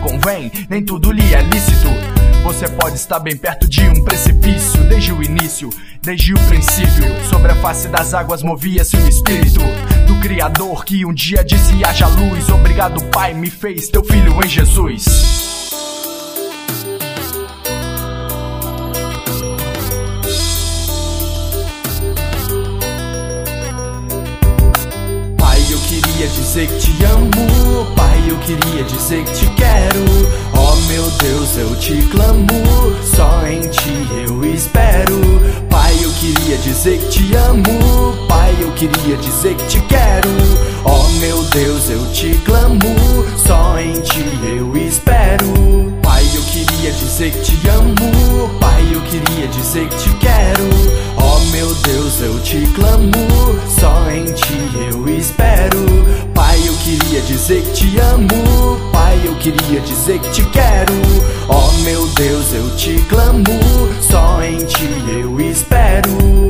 Convém, 0.03 0.51
nem 0.69 0.83
tudo 0.83 1.13
lhe 1.13 1.33
é 1.33 1.43
lícito. 1.43 1.89
Você 2.43 2.69
pode 2.69 2.97
estar 2.97 3.21
bem 3.21 3.37
perto 3.37 3.69
de 3.69 3.89
um 3.89 4.03
precipício 4.05 4.83
desde 4.89 5.13
o 5.13 5.23
início, 5.23 5.71
desde 6.03 6.35
o 6.35 6.39
princípio. 6.49 7.05
Sobre 7.31 7.53
a 7.53 7.55
face 7.55 7.87
das 7.87 8.13
águas 8.13 8.43
movia-se 8.43 8.97
o 8.97 9.09
espírito 9.09 9.61
do 10.09 10.21
Criador 10.21 10.85
que 10.85 11.07
um 11.07 11.15
dia 11.15 11.45
disse 11.45 11.85
haja 11.85 12.09
luz. 12.09 12.49
Obrigado, 12.49 13.01
Pai, 13.11 13.33
me 13.33 13.49
fez 13.49 13.89
teu 13.89 14.03
filho 14.03 14.35
em 14.45 14.49
Jesus. 14.49 15.05
Queria 26.13 26.29
dizer 26.29 26.69
que 26.69 26.79
te 26.79 27.05
amo. 27.05 27.87
Pai, 27.97 28.23
eu 28.29 28.37
queria 28.39 28.85
dizer 28.85 29.25
que 29.25 29.33
te 29.33 29.47
quero. 29.55 30.05
Oh 30.55 30.77
meu 30.87 31.11
Deus, 31.11 31.57
eu 31.57 31.75
te 31.77 32.03
clamo. 32.09 32.47
Só 33.17 33.47
em 33.47 33.61
ti 33.69 34.07
eu 34.27 34.45
espero. 34.45 35.21
Pai, 35.71 35.95
eu 36.03 36.13
queria 36.13 36.59
dizer 36.59 36.99
que 36.99 37.09
te 37.09 37.35
amo. 37.37 38.27
Pai, 38.29 38.55
eu 38.61 38.71
queria 38.73 39.17
dizer 39.17 39.55
que 39.55 39.67
te 39.67 39.81
quero. 39.83 40.29
Oh 40.85 41.09
meu 41.21 41.43
Deus, 41.45 41.89
eu 41.89 42.07
te 42.13 42.35
clamo. 42.45 42.79
Só 43.47 43.79
em 43.79 44.01
ti 44.01 44.25
eu 44.57 44.77
espero. 44.77 45.93
Pai, 46.03 46.25
eu 46.35 46.43
queria 46.43 46.93
dizer 46.93 47.33
que 47.33 47.41
te 47.41 47.69
amo. 47.69 48.59
Pai, 48.61 48.83
eu 48.93 49.01
queria 49.03 49.49
dizer 49.49 49.89
que 49.89 49.97
te 49.97 50.11
quero. 50.17 50.69
Oh 51.17 51.41
meu 51.53 51.75
Deus, 51.75 52.21
eu 52.21 52.39
te 52.41 52.67
clamo. 52.75 53.13
Só 53.81 54.11
em 54.11 54.25
ti 54.27 54.59
eu 54.91 55.09
espero. 55.09 56.02
Queria 56.93 57.23
dizer 57.23 57.63
que 57.63 57.73
te 57.73 57.99
amo. 58.01 58.91
Pai, 58.93 59.19
eu 59.25 59.35
queria 59.37 59.81
dizer 59.81 60.19
que 60.19 60.31
te 60.31 60.45
quero. 60.51 60.93
Oh 61.49 61.73
meu 61.85 62.07
Deus, 62.09 62.53
eu 62.53 62.77
te 62.77 63.01
clamo. 63.09 63.47
Só 64.03 64.43
em 64.43 64.59
ti 64.67 64.91
eu 65.09 65.41
espero. 65.41 66.42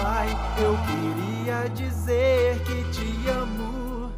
Pai, 0.00 0.28
eu 0.62 0.76
queria 0.86 1.68
dizer 1.70 2.62
que 2.62 2.84
te 2.92 3.28
amo. 3.30 4.12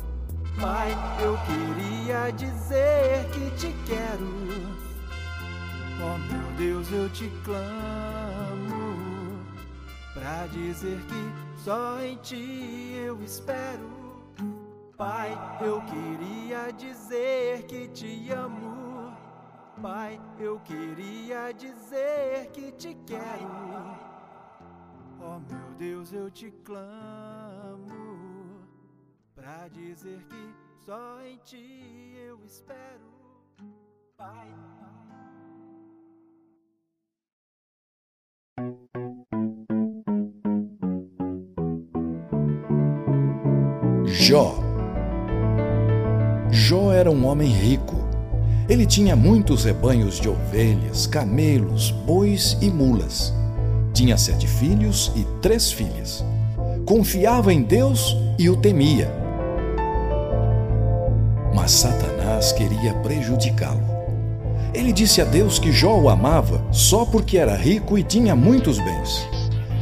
Pai, 0.60 0.90
eu 1.22 1.38
queria 1.46 2.30
dizer 2.32 3.26
que 3.30 3.50
te 3.56 3.74
quero. 3.86 4.28
Oh 6.04 6.18
meu 6.30 6.52
Deus, 6.58 6.92
eu 6.92 7.08
te 7.08 7.30
clamo 7.46 9.38
pra 10.12 10.46
dizer 10.48 10.98
que 11.08 11.60
só 11.64 11.98
em 12.02 12.16
ti 12.16 12.92
eu 13.06 13.18
espero. 13.22 13.90
Pai, 14.98 15.32
eu 15.62 15.80
queria 15.80 16.70
dizer 16.72 17.62
que 17.62 17.88
te 17.88 18.30
amo. 18.30 19.16
Pai, 19.80 20.20
eu 20.38 20.60
queria 20.60 21.54
dizer 21.54 22.50
que 22.52 22.70
te 22.72 22.94
quero. 23.06 24.09
Oh 25.22 25.38
meu 25.38 25.70
Deus, 25.78 26.12
eu 26.12 26.30
te 26.30 26.50
clamo 26.64 27.86
pra 29.34 29.68
dizer 29.68 30.18
que 30.24 30.54
só 30.84 31.20
em 31.22 31.36
ti 31.44 32.14
eu 32.26 32.38
espero. 32.44 33.10
Pai. 34.16 34.48
Jó, 44.06 44.54
Jó 46.50 46.92
era 46.92 47.10
um 47.10 47.26
homem 47.26 47.50
rico. 47.50 47.96
Ele 48.68 48.86
tinha 48.86 49.14
muitos 49.14 49.64
rebanhos 49.64 50.18
de 50.18 50.28
ovelhas, 50.28 51.06
camelos, 51.06 51.90
bois 51.90 52.56
e 52.60 52.70
mulas. 52.70 53.39
Tinha 54.00 54.16
sete 54.16 54.46
filhos 54.46 55.12
e 55.14 55.26
três 55.42 55.70
filhas. 55.70 56.24
Confiava 56.86 57.52
em 57.52 57.60
Deus 57.60 58.16
e 58.38 58.48
o 58.48 58.56
temia. 58.56 59.12
Mas 61.54 61.72
Satanás 61.72 62.50
queria 62.50 62.94
prejudicá-lo. 63.02 63.84
Ele 64.72 64.90
disse 64.90 65.20
a 65.20 65.24
Deus 65.26 65.58
que 65.58 65.70
Jó 65.70 65.98
o 65.98 66.08
amava 66.08 66.64
só 66.72 67.04
porque 67.04 67.36
era 67.36 67.54
rico 67.54 67.98
e 67.98 68.02
tinha 68.02 68.34
muitos 68.34 68.78
bens, 68.78 69.28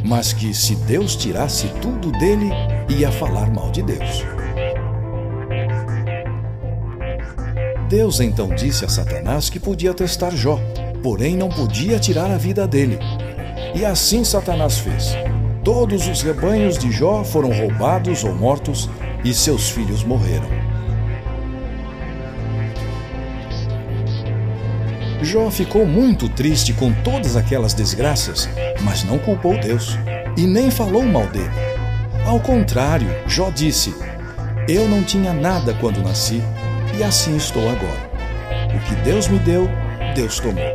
mas 0.05 0.33
que 0.33 0.53
se 0.53 0.75
Deus 0.75 1.15
tirasse 1.15 1.69
tudo 1.81 2.11
dele, 2.11 2.51
ia 2.89 3.13
falar 3.13 3.49
mal 3.53 3.71
de 3.71 3.83
Deus. 3.83 4.25
Deus 7.89 8.19
então 8.19 8.49
disse 8.49 8.85
a 8.85 8.89
Satanás 8.89 9.49
que 9.49 9.61
podia 9.61 9.95
testar 9.95 10.33
Jó, 10.35 10.59
porém 11.05 11.37
não 11.37 11.49
podia 11.49 12.01
tirar 12.01 12.33
a 12.33 12.37
vida 12.37 12.67
dele. 12.67 12.99
E 13.79 13.85
assim 13.85 14.25
Satanás 14.25 14.79
fez. 14.79 15.17
Todos 15.63 16.09
os 16.09 16.21
rebanhos 16.21 16.77
de 16.77 16.91
Jó 16.91 17.23
foram 17.23 17.53
roubados 17.53 18.25
ou 18.25 18.35
mortos, 18.35 18.91
e 19.25 19.33
seus 19.33 19.71
filhos 19.71 20.03
morreram. 20.03 20.49
Jó 25.23 25.49
ficou 25.49 25.87
muito 25.87 26.29
triste 26.29 26.73
com 26.73 26.93
todas 27.05 27.37
aquelas 27.37 27.73
desgraças, 27.73 28.49
mas 28.83 29.05
não 29.05 29.17
culpou 29.17 29.57
Deus 29.61 29.97
e 30.37 30.45
nem 30.45 30.73
falou 30.73 31.05
mal 31.05 31.29
dele. 31.29 31.49
Ao 32.27 32.41
contrário, 32.41 33.09
Jó 33.29 33.49
disse: 33.49 33.95
Eu 34.69 34.89
não 34.89 35.05
tinha 35.05 35.33
nada 35.33 35.73
quando 35.75 36.03
nasci 36.03 36.43
e 36.99 37.05
assim 37.05 37.37
estou 37.37 37.63
agora. 37.69 38.11
O 38.75 38.81
que 38.89 38.97
Deus 39.03 39.29
me 39.29 39.39
deu, 39.39 39.71
Deus 40.17 40.41
tomou. 40.41 40.75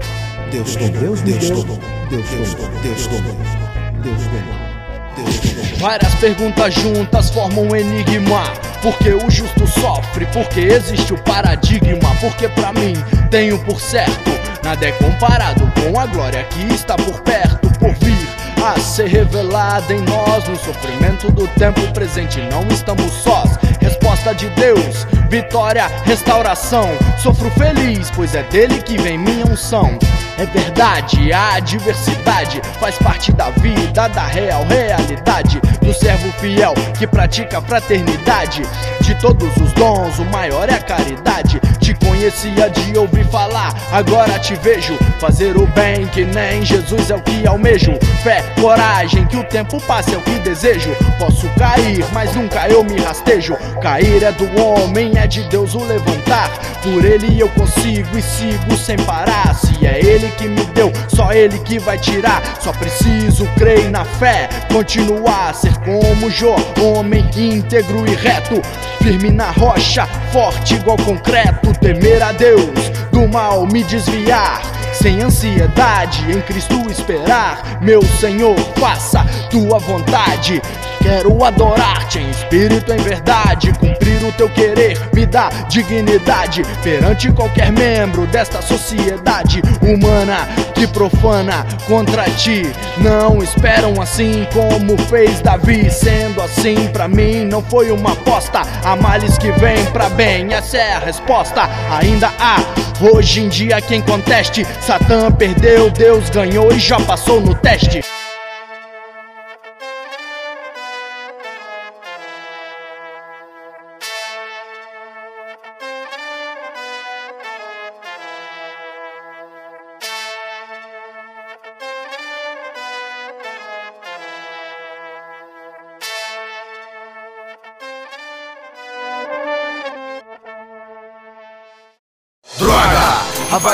Deus 0.49 0.75
tomou, 0.77 0.91
Deus, 0.91 1.21
Deus 1.21 1.49
tomou, 1.49 1.79
Deus 2.09 2.29
tomou, 2.29 2.81
Deus 2.81 3.07
tomou, 3.07 3.21
Deus 3.21 3.47
tomou. 3.51 4.03
Deus 4.03 4.23
tomou. 4.23 5.77
Várias 5.79 6.15
perguntas 6.15 6.73
juntas 6.73 7.29
formam 7.29 7.67
um 7.67 7.75
enigma. 7.75 8.43
Por 8.81 8.97
que 8.97 9.09
o 9.09 9.29
justo 9.29 9.67
sofre? 9.67 10.25
Porque 10.27 10.59
existe 10.61 11.13
o 11.13 11.17
paradigma? 11.23 12.15
Porque 12.19 12.47
pra 12.49 12.73
mim 12.73 12.93
tenho 13.29 13.59
por 13.59 13.79
certo, 13.79 14.31
nada 14.63 14.85
é 14.85 14.91
comparado 14.93 15.71
com 15.81 15.99
a 15.99 16.05
glória 16.05 16.43
que 16.45 16.73
está 16.73 16.95
por 16.95 17.21
perto, 17.21 17.69
por 17.79 17.93
vir 17.95 18.27
a 18.63 18.79
ser 18.79 19.07
revelada 19.07 19.93
em 19.93 20.01
nós 20.01 20.47
no 20.47 20.55
sofrimento 20.57 21.29
do 21.31 21.47
tempo 21.49 21.81
presente. 21.93 22.39
Não 22.49 22.65
estamos 22.69 23.11
sós. 23.11 23.57
Resposta 23.81 24.33
de 24.33 24.47
Deus, 24.51 25.05
vitória, 25.29 25.87
restauração. 26.05 26.89
Sofro 27.17 27.51
feliz, 27.51 28.09
pois 28.11 28.33
é 28.35 28.43
dele 28.43 28.81
que 28.81 28.97
vem 28.97 29.17
minha 29.17 29.45
unção. 29.45 29.99
É 30.37 30.45
verdade, 30.47 31.31
a 31.31 31.55
adversidade 31.55 32.59
faz 32.79 32.97
parte 32.97 33.31
da 33.31 33.51
vida, 33.51 34.07
da 34.09 34.25
real 34.25 34.65
realidade 34.65 35.61
do 35.79 35.93
servo 35.93 36.31
fiel 36.39 36.73
que 36.97 37.05
pratica 37.05 37.59
a 37.59 37.61
fraternidade. 37.61 38.63
De 39.01 39.13
todos 39.15 39.55
os 39.57 39.71
dons, 39.73 40.17
o 40.17 40.25
maior 40.25 40.69
é 40.69 40.73
a 40.73 40.81
caridade. 40.81 41.61
Conhecia 42.13 42.69
de 42.69 42.95
ouvir 42.95 43.26
falar, 43.26 43.73
agora 43.91 44.38
te 44.38 44.54
vejo 44.58 44.95
fazer 45.19 45.58
o 45.58 45.65
bem 45.65 46.06
que 46.06 46.23
nem 46.23 46.63
Jesus 46.63 47.10
é 47.10 47.15
o 47.15 47.21
que 47.21 47.45
almejo. 47.47 47.97
Fé, 48.21 48.43
coragem, 48.62 49.26
que 49.26 49.36
o 49.36 49.43
tempo 49.43 49.82
passe 49.82 50.13
é 50.13 50.17
o 50.17 50.21
que 50.21 50.38
desejo. 50.39 50.95
Posso 51.17 51.49
cair, 51.58 52.06
mas 52.13 52.36
nunca 52.36 52.69
eu 52.69 52.84
me 52.84 53.02
rastejo. 53.02 53.58
Cair 53.82 54.23
é 54.23 54.32
do 54.32 54.45
homem, 54.62 55.12
é 55.17 55.26
de 55.26 55.41
Deus 55.49 55.73
o 55.73 55.84
levantar. 55.84 56.52
Por 56.84 57.04
ele 57.04 57.39
eu 57.39 57.49
consigo 57.49 58.15
e 58.15 58.21
sigo 58.21 58.78
sem 58.78 58.95
parar. 58.97 59.56
Se 59.56 59.86
é 59.86 59.99
ele 59.99 60.30
que 60.38 60.47
me 60.47 60.63
deu, 60.67 60.93
só 61.08 61.34
ele 61.34 61.58
que 61.60 61.80
vai 61.80 61.97
tirar. 61.97 62.43
Só 62.62 62.71
preciso 62.73 63.47
crer 63.58 63.89
na 63.89 64.06
fé, 64.06 64.47
continuar 64.71 65.49
a 65.49 65.54
ser 65.54 65.76
como 65.80 66.30
Jó, 66.30 66.56
homem 66.80 67.28
íntegro 67.36 68.08
e 68.08 68.13
reto. 68.13 68.62
Firme 69.02 69.32
na 69.32 69.52
rocha, 69.52 70.06
forte 70.32 70.76
igual 70.76 70.95
concreto. 70.97 71.73
Temer 72.03 72.21
a 72.21 72.33
Deus, 72.33 72.89
do 73.13 73.25
mal 73.29 73.65
me 73.65 73.81
desviar. 73.81 74.61
Sem 74.91 75.21
ansiedade, 75.21 76.29
em 76.29 76.41
Cristo 76.41 76.91
esperar. 76.91 77.81
Meu 77.81 78.01
Senhor, 78.01 78.59
faça 78.75 79.23
tua 79.49 79.79
vontade. 79.79 80.61
Quero 81.03 81.43
adorar-te 81.43 82.19
em 82.19 82.29
espírito, 82.29 82.93
em 82.93 82.97
verdade. 82.97 83.73
Cumprir 83.73 84.23
o 84.23 84.31
teu 84.31 84.47
querer 84.47 84.97
me 85.13 85.25
dá 85.25 85.49
dignidade 85.67 86.63
perante 86.81 87.29
qualquer 87.29 87.73
membro 87.73 88.25
desta 88.27 88.61
sociedade 88.61 89.61
humana 89.81 90.47
que 90.73 90.87
profana 90.87 91.67
contra 91.87 92.23
ti. 92.29 92.63
Não 92.99 93.43
esperam 93.43 94.01
assim 94.01 94.47
como 94.53 94.97
fez 95.09 95.41
Davi. 95.41 95.91
Sendo 95.91 96.41
assim, 96.41 96.87
pra 96.87 97.09
mim 97.09 97.43
não 97.43 97.61
foi 97.61 97.91
uma 97.91 98.13
aposta. 98.13 98.61
Há 98.81 98.95
males 98.95 99.37
que 99.37 99.51
vêm 99.51 99.83
pra 99.87 100.07
bem, 100.07 100.53
essa 100.53 100.77
é 100.77 100.93
a 100.93 100.99
resposta. 100.99 101.69
Ainda 101.99 102.31
há 102.39 102.59
hoje 103.01 103.41
em 103.41 103.49
dia 103.49 103.81
quem 103.81 104.01
conteste. 104.01 104.65
Satã 104.79 105.29
perdeu, 105.29 105.89
Deus 105.89 106.29
ganhou 106.29 106.71
e 106.71 106.79
já 106.79 106.97
passou 107.01 107.41
no 107.41 107.53
teste. 107.53 108.01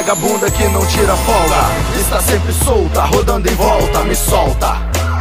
Vagabunda 0.09 0.49
que 0.49 0.63
não 0.69 0.83
tira 0.87 1.15
folga. 1.15 1.99
Está 1.99 2.19
sempre 2.19 2.51
solta, 2.51 3.03
rodando 3.03 3.47
em 3.47 3.53
volta, 3.53 3.99
me 4.03 4.15
solta. 4.15 4.75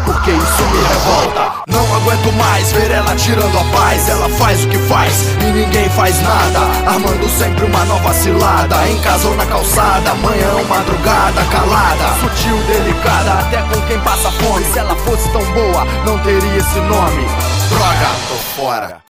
Porque 0.07 0.31
isso 0.31 0.62
me 0.62 0.83
revolta. 0.83 1.62
Não 1.68 1.96
aguento 1.96 2.33
mais 2.38 2.72
ver 2.72 2.90
ela 2.92 3.14
tirando 3.14 3.59
a 3.59 3.64
paz. 3.77 4.09
Ela 4.09 4.31
faz 4.31 4.64
o 4.64 4.68
que 4.68 4.79
faz 4.79 5.12
e 5.42 5.53
ninguém 5.53 5.90
faz 5.90 6.18
nada. 6.22 6.61
Armando 6.87 7.29
sempre 7.29 7.66
uma 7.66 7.85
nova 7.85 8.14
cilada. 8.14 8.88
Em 8.88 8.98
casa 9.03 9.29
ou 9.29 9.37
na 9.37 9.44
calçada, 9.44 10.14
manhã 10.14 10.55
ou 10.55 10.64
madrugada 10.64 11.44
Calada, 11.51 12.20
sutil, 12.20 12.57
delicada 12.66 13.33
Até 13.40 13.61
com 13.62 13.87
quem 13.87 13.98
passa 14.01 14.31
fome. 14.31 14.64
Se 14.64 14.79
ela 14.79 14.96
fosse 14.96 15.29
tão 15.31 15.44
boa, 15.53 15.85
não 16.07 16.18
teria 16.20 16.57
esse 16.57 16.81
nome. 16.81 17.27
Droga, 17.68 18.09
tô 18.29 18.35
fora 18.57 19.08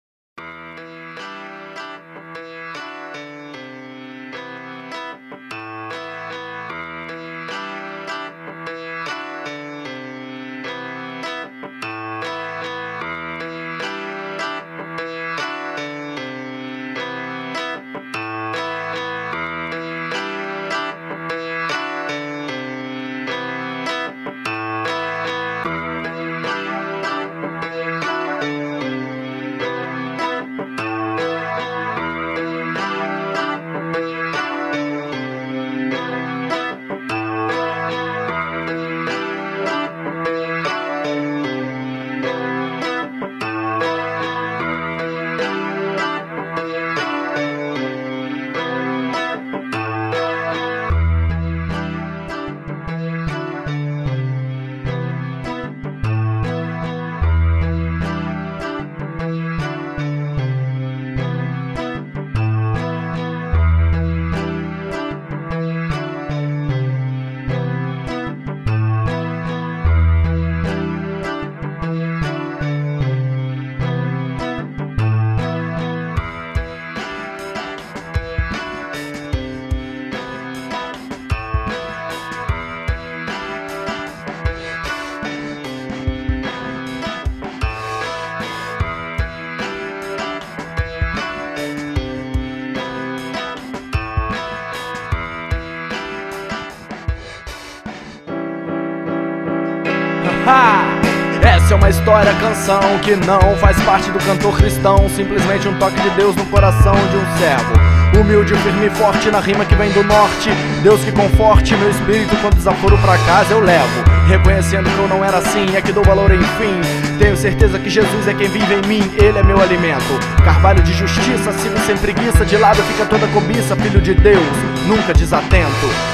história, 102.14 102.34
canção 102.34 102.80
que 103.02 103.16
não 103.16 103.56
faz 103.56 103.76
parte 103.82 104.08
do 104.12 104.20
cantor 104.20 104.56
cristão, 104.56 105.08
simplesmente 105.08 105.66
um 105.66 105.76
toque 105.78 106.00
de 106.00 106.10
Deus 106.10 106.36
no 106.36 106.44
coração 106.46 106.94
de 106.94 107.16
um 107.16 107.38
servo. 107.38 107.74
Humilde, 108.16 108.54
firme 108.54 108.86
e 108.86 108.90
forte 108.90 109.32
na 109.32 109.40
rima 109.40 109.64
que 109.64 109.74
vem 109.74 109.90
do 109.90 110.04
norte. 110.04 110.50
Deus 110.84 111.02
que 111.02 111.10
conforte 111.10 111.74
meu 111.74 111.90
espírito 111.90 112.36
quando 112.40 112.54
desaforo 112.54 112.96
pra 112.98 113.18
casa 113.18 113.52
eu 113.52 113.58
levo. 113.58 114.04
Reconhecendo 114.28 114.88
que 114.88 114.98
eu 114.98 115.08
não 115.08 115.24
era 115.24 115.38
assim, 115.38 115.74
é 115.74 115.80
que 115.80 115.90
dou 115.90 116.04
valor 116.04 116.32
enfim. 116.32 116.80
Tenho 117.18 117.36
certeza 117.36 117.80
que 117.80 117.90
Jesus 117.90 118.28
é 118.28 118.34
quem 118.34 118.48
vive 118.48 118.74
em 118.74 118.86
mim, 118.86 119.10
Ele 119.16 119.40
é 119.40 119.42
meu 119.42 119.60
alimento. 119.60 120.20
Carvalho 120.44 120.84
de 120.84 120.92
justiça, 120.92 121.52
sigo 121.52 121.80
sem 121.80 121.96
preguiça, 121.96 122.44
de 122.44 122.56
lado 122.56 122.80
fica 122.84 123.06
toda 123.06 123.26
cobiça, 123.28 123.74
filho 123.74 124.00
de 124.00 124.14
Deus, 124.14 124.56
nunca 124.86 125.12
desatento. 125.12 126.13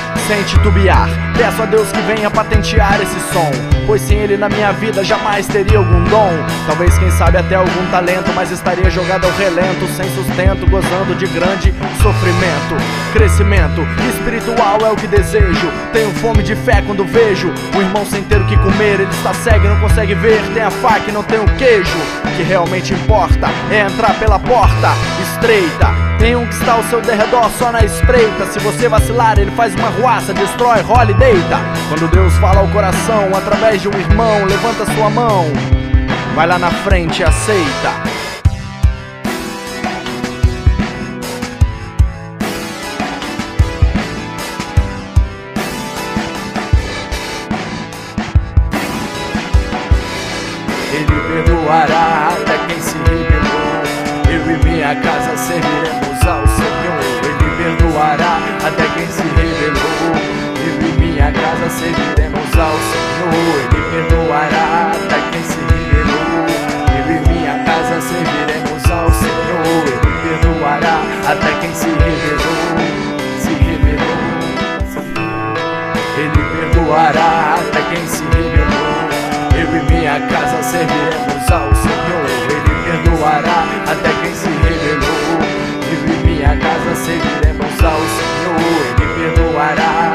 Titubear, 0.51 1.09
peço 1.37 1.63
a 1.63 1.67
Deus 1.67 1.91
que 1.93 2.01
venha 2.03 2.31
patentear 2.31 3.01
esse 3.01 3.19
som. 3.33 3.51
Pois 3.87 4.01
sem 4.01 4.19
Ele 4.19 4.37
na 4.37 4.49
minha 4.49 4.73
vida 4.73 5.03
jamais 5.03 5.47
teria 5.47 5.79
algum 5.79 6.05
dom. 6.05 6.31
Talvez, 6.67 6.97
quem 6.99 7.11
sabe, 7.11 7.37
até 7.37 7.57
algum 7.57 7.91
talento, 7.91 8.33
mas 8.35 8.51
estaria 8.51 8.89
jogado 8.89 9.25
ao 9.25 9.31
relento, 9.33 9.87
sem 9.97 10.09
sustento, 10.11 10.69
gozando 10.71 11.15
de 11.17 11.27
grande 11.27 11.75
sofrimento. 12.01 12.77
Crescimento 13.13 13.81
espiritual 14.09 14.79
é 14.87 14.91
o 14.91 14.97
que 14.97 15.07
desejo. 15.07 15.71
Tenho 15.93 16.11
fome 16.15 16.43
de 16.43 16.55
fé 16.55 16.83
quando 16.87 17.05
vejo 17.05 17.53
o 17.77 17.81
irmão 17.81 18.07
sem 18.07 18.23
ter 18.23 18.41
o 18.41 18.47
que 18.47 18.57
comer. 18.57 19.01
Ele 19.01 19.11
está 19.11 19.35
cego 19.35 19.67
e 19.67 19.69
não 19.69 19.81
consegue 19.81 20.15
ver. 20.15 20.41
Tem 20.55 20.63
a 20.63 20.71
faca 20.71 21.11
e 21.11 21.13
não 21.13 21.23
tem 21.23 21.41
o 21.41 21.57
queijo. 21.57 21.99
O 22.25 22.37
que 22.37 22.43
realmente 22.43 22.95
importa 22.95 23.49
é 23.71 23.81
entrar 23.81 24.15
pela 24.19 24.39
porta 24.39 24.91
estreita. 25.23 26.10
Tem 26.21 26.37
um 26.37 26.47
que 26.47 26.53
está 26.53 26.75
ao 26.75 26.83
seu 26.85 27.01
derredor 27.01 27.49
só 27.59 27.73
na 27.73 27.83
espreita. 27.83 28.45
Se 28.53 28.59
você 28.59 28.91
vacilar, 28.91 29.39
ele 29.39 29.51
faz 29.53 29.75
uma 29.75 29.89
ruaça, 29.89 30.35
destrói, 30.35 30.83
rola 30.83 31.11
e 31.11 31.15
deita. 31.15 31.57
Quando 31.89 32.11
Deus 32.11 32.35
fala 32.35 32.61
ao 32.61 32.69
coração 32.69 33.31
através 33.35 33.81
de 33.81 33.89
um 33.89 33.99
irmão, 33.99 34.45
levanta 34.45 34.85
sua 34.95 35.09
mão. 35.09 35.47
Vai 36.35 36.47
lá 36.47 36.59
na 36.59 36.71
frente 36.71 37.21
e 37.21 37.25
aceita. 37.25 37.91
Ele 50.93 51.07
perdoará 51.07 52.29
até 52.35 52.59
quem 52.67 52.79
se 52.79 52.99
rebelou. 52.99 53.81
Eu 54.29 54.51
e 54.51 54.65
minha 54.67 54.95
casa 54.97 55.35
serviremos 55.39 55.90
serviremos 61.71 62.59
ao 62.59 62.77
Senhor. 62.91 63.57
Ele 63.73 64.09
perdoará 64.09 64.91
até 64.93 65.19
quem 65.31 65.43
se 65.43 65.59
rebelou. 65.71 66.47
Eu 66.99 67.07
e 67.15 67.29
minha 67.29 67.65
casa 67.65 68.01
serviremos 68.01 68.91
ao 68.91 69.11
Senhor. 69.13 69.85
Ele 69.87 70.13
perdoará 70.23 70.97
até 71.29 71.51
quem 71.61 71.75
se 71.75 71.87
rebelou. 71.87 72.65
Se 73.41 73.53
rebelou. 73.55 74.21
Ele 76.19 76.43
perdoará 76.55 77.55
até 77.61 77.81
quem 77.95 78.07
se 78.07 78.23
rebelou. 78.25 78.91
Eu 79.55 79.77
e 79.77 79.83
minha 79.93 80.21
casa 80.29 80.63
serviremos 80.63 81.51
ao 81.51 81.75
Senhor. 81.75 82.27
Ele 82.51 82.75
perdoará 82.85 83.67
até 83.87 84.11
quem 84.23 84.35
se 84.35 84.49
rebelou. 84.49 85.41
Eu 85.93 86.03
e 86.09 86.27
minha 86.27 86.57
casa 86.57 86.95
serviremos 86.97 87.85
ao 87.85 88.01
Senhor. 88.01 88.41
Ele 88.99 89.35
perdoará 89.35 90.10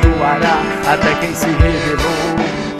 perdoará 0.00 0.58
até 0.86 1.14
quem 1.20 1.34
se 1.34 1.46
rebelou. 1.46 2.34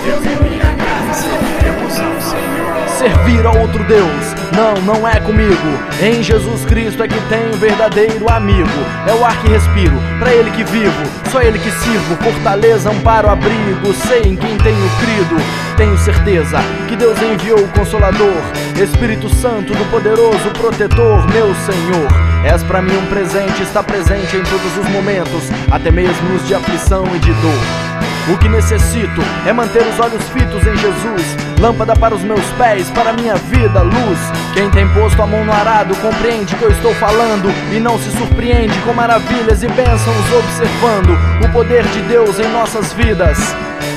Eu 0.06 0.20
minha 0.42 0.74
casa 0.76 1.22
serviremos 1.22 1.98
ao 2.00 2.20
Senhor. 2.20 2.88
Servir 2.98 3.46
a 3.46 3.50
outro 3.52 3.84
Deus, 3.84 4.34
não, 4.54 4.74
não 4.82 5.08
é 5.08 5.20
comigo. 5.20 5.54
Em 6.00 6.22
Jesus 6.22 6.64
Cristo 6.64 7.02
é 7.02 7.08
que 7.08 7.20
tenho 7.28 7.52
verdadeiro 7.54 8.28
amigo. 8.30 8.68
É 9.06 9.12
o 9.12 9.24
ar 9.24 9.36
que 9.40 9.48
respiro, 9.48 9.94
pra 10.18 10.32
Ele 10.32 10.50
que 10.50 10.64
vivo, 10.64 11.02
só 11.30 11.42
Ele 11.42 11.58
que 11.58 11.70
sirvo. 11.70 12.16
Fortaleza, 12.22 12.90
amparo, 12.90 13.28
abrigo, 13.28 13.92
sei 14.06 14.22
em 14.22 14.36
quem 14.36 14.56
tenho 14.58 14.90
crido. 15.00 15.36
Tenho 15.76 15.98
certeza 15.98 16.58
que 16.88 16.96
Deus 16.96 17.20
enviou 17.20 17.58
o 17.58 17.68
Consolador, 17.68 18.42
Espírito 18.80 19.28
Santo 19.36 19.74
do 19.74 19.84
poderoso 19.90 20.50
protetor, 20.58 21.26
meu 21.32 21.52
Senhor. 21.54 22.08
És 22.44 22.62
pra 22.62 22.80
mim 22.80 22.96
um 22.96 23.06
presente, 23.06 23.62
está 23.62 23.82
presente 23.82 24.36
em 24.36 24.42
todos 24.42 24.76
os 24.78 24.88
momentos, 24.90 25.50
até 25.70 25.90
mesmo 25.90 26.28
nos 26.28 26.46
de 26.46 26.54
aflição 26.54 27.04
e 27.14 27.18
de 27.18 27.32
dor. 27.32 27.83
O 28.26 28.38
que 28.38 28.48
necessito 28.48 29.20
é 29.46 29.52
manter 29.52 29.82
os 29.82 30.00
olhos 30.00 30.26
fitos 30.30 30.66
em 30.66 30.74
Jesus, 30.78 31.36
lâmpada 31.60 31.94
para 31.94 32.14
os 32.14 32.22
meus 32.22 32.44
pés, 32.52 32.88
para 32.90 33.12
minha 33.12 33.34
vida, 33.34 33.82
luz. 33.82 34.18
Quem 34.54 34.70
tem 34.70 34.88
posto 34.94 35.20
a 35.20 35.26
mão 35.26 35.44
no 35.44 35.52
arado 35.52 35.94
compreende 35.96 36.56
que 36.56 36.62
eu 36.62 36.70
estou 36.70 36.94
falando 36.94 37.52
e 37.70 37.78
não 37.78 37.98
se 37.98 38.10
surpreende 38.16 38.78
com 38.80 38.94
maravilhas 38.94 39.62
e 39.62 39.68
bênçãos 39.68 40.32
observando 40.38 41.18
o 41.44 41.52
poder 41.52 41.84
de 41.88 42.00
Deus 42.02 42.40
em 42.40 42.48
nossas 42.48 42.94
vidas. 42.94 43.38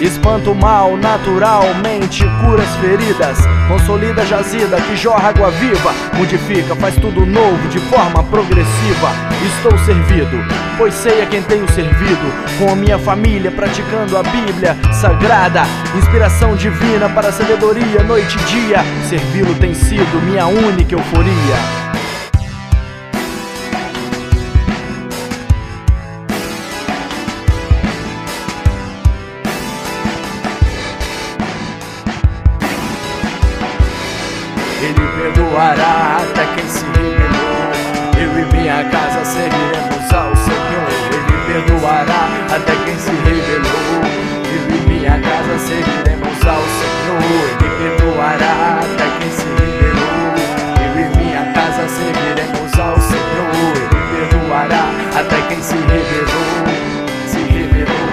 Espanta 0.01 0.49
o 0.49 0.55
mal 0.55 0.95
naturalmente, 0.95 2.23
cura 2.41 2.61
as 2.61 2.75
feridas, 2.77 3.37
consolida 3.67 4.21
a 4.21 4.25
jazida 4.25 4.79
que 4.81 4.95
jorra 4.95 5.29
água 5.29 5.49
viva, 5.51 5.93
modifica, 6.15 6.75
faz 6.75 6.95
tudo 6.95 7.25
novo 7.25 7.67
de 7.69 7.79
forma 7.79 8.23
progressiva. 8.23 9.09
Estou 9.45 9.77
servido, 9.79 10.37
pois 10.77 10.93
sei 10.93 11.23
a 11.23 11.25
quem 11.25 11.41
tenho 11.41 11.69
servido, 11.71 12.33
com 12.59 12.71
a 12.71 12.75
minha 12.75 12.99
família 12.99 13.51
praticando 13.51 14.17
a 14.17 14.23
Bíblia 14.23 14.77
sagrada, 14.93 15.63
inspiração 15.95 16.55
divina 16.55 17.09
para 17.09 17.29
a 17.29 17.31
sabedoria 17.31 18.03
noite 18.03 18.37
e 18.37 18.43
dia. 18.43 18.79
Servi-lo 19.09 19.55
tem 19.55 19.73
sido 19.73 20.21
minha 20.25 20.45
única 20.45 20.93
euforia. 20.93 21.86
Até 55.67 55.75
quem 55.75 55.75
se 55.75 55.75
rebelou. 55.75 56.63
Se 57.27 57.39
rebelou. 57.39 58.07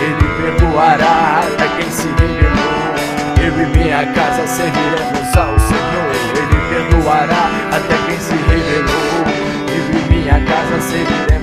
Ele 0.00 0.26
perdoará 0.58 1.40
até 1.40 1.68
quem 1.76 1.90
se 1.90 2.06
rebelou. 2.08 2.84
Eu 3.42 3.62
e 3.62 3.66
minha 3.78 4.06
casa 4.12 4.46
serviremos 4.46 5.36
ao 5.36 5.58
Senhor. 5.58 6.12
Ele 6.36 6.58
perdoará 6.68 7.50
até 7.72 7.96
quem 8.06 8.18
se 8.18 8.34
rebelou. 8.34 9.24
Eu 9.68 9.84
e 9.98 10.10
minha 10.10 10.40
casa 10.44 10.80
serviremos 10.80 11.33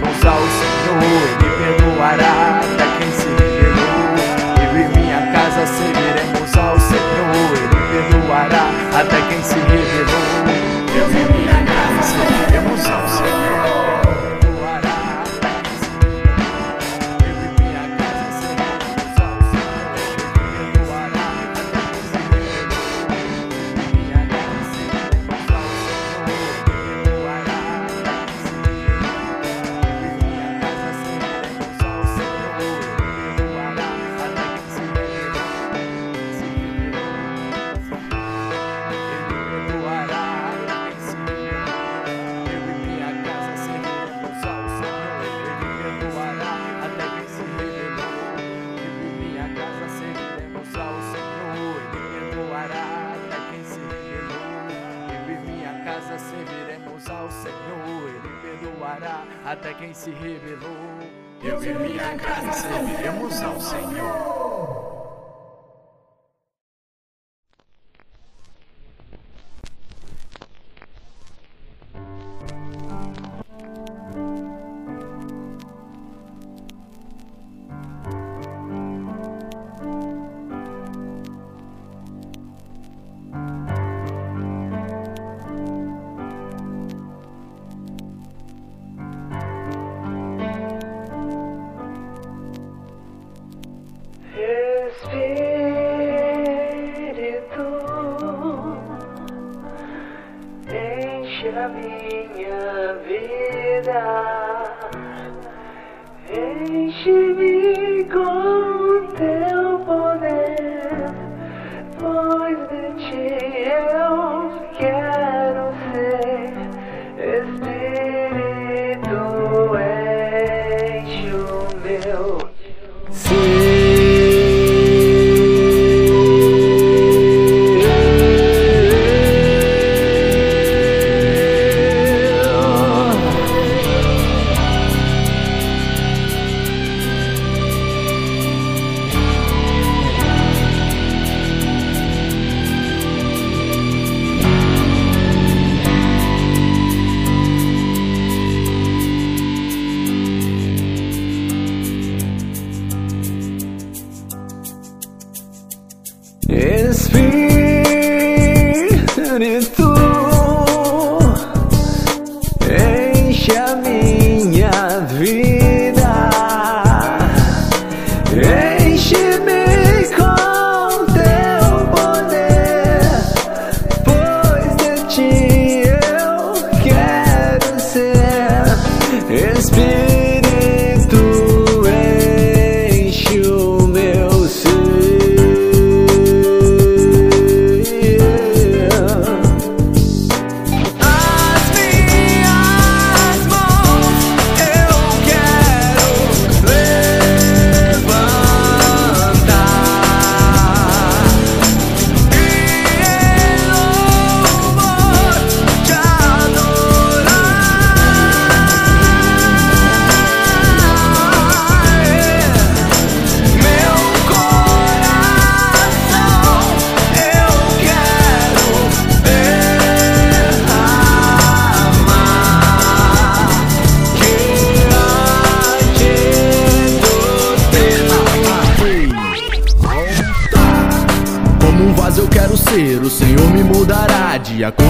Espírito, 123.11 123.60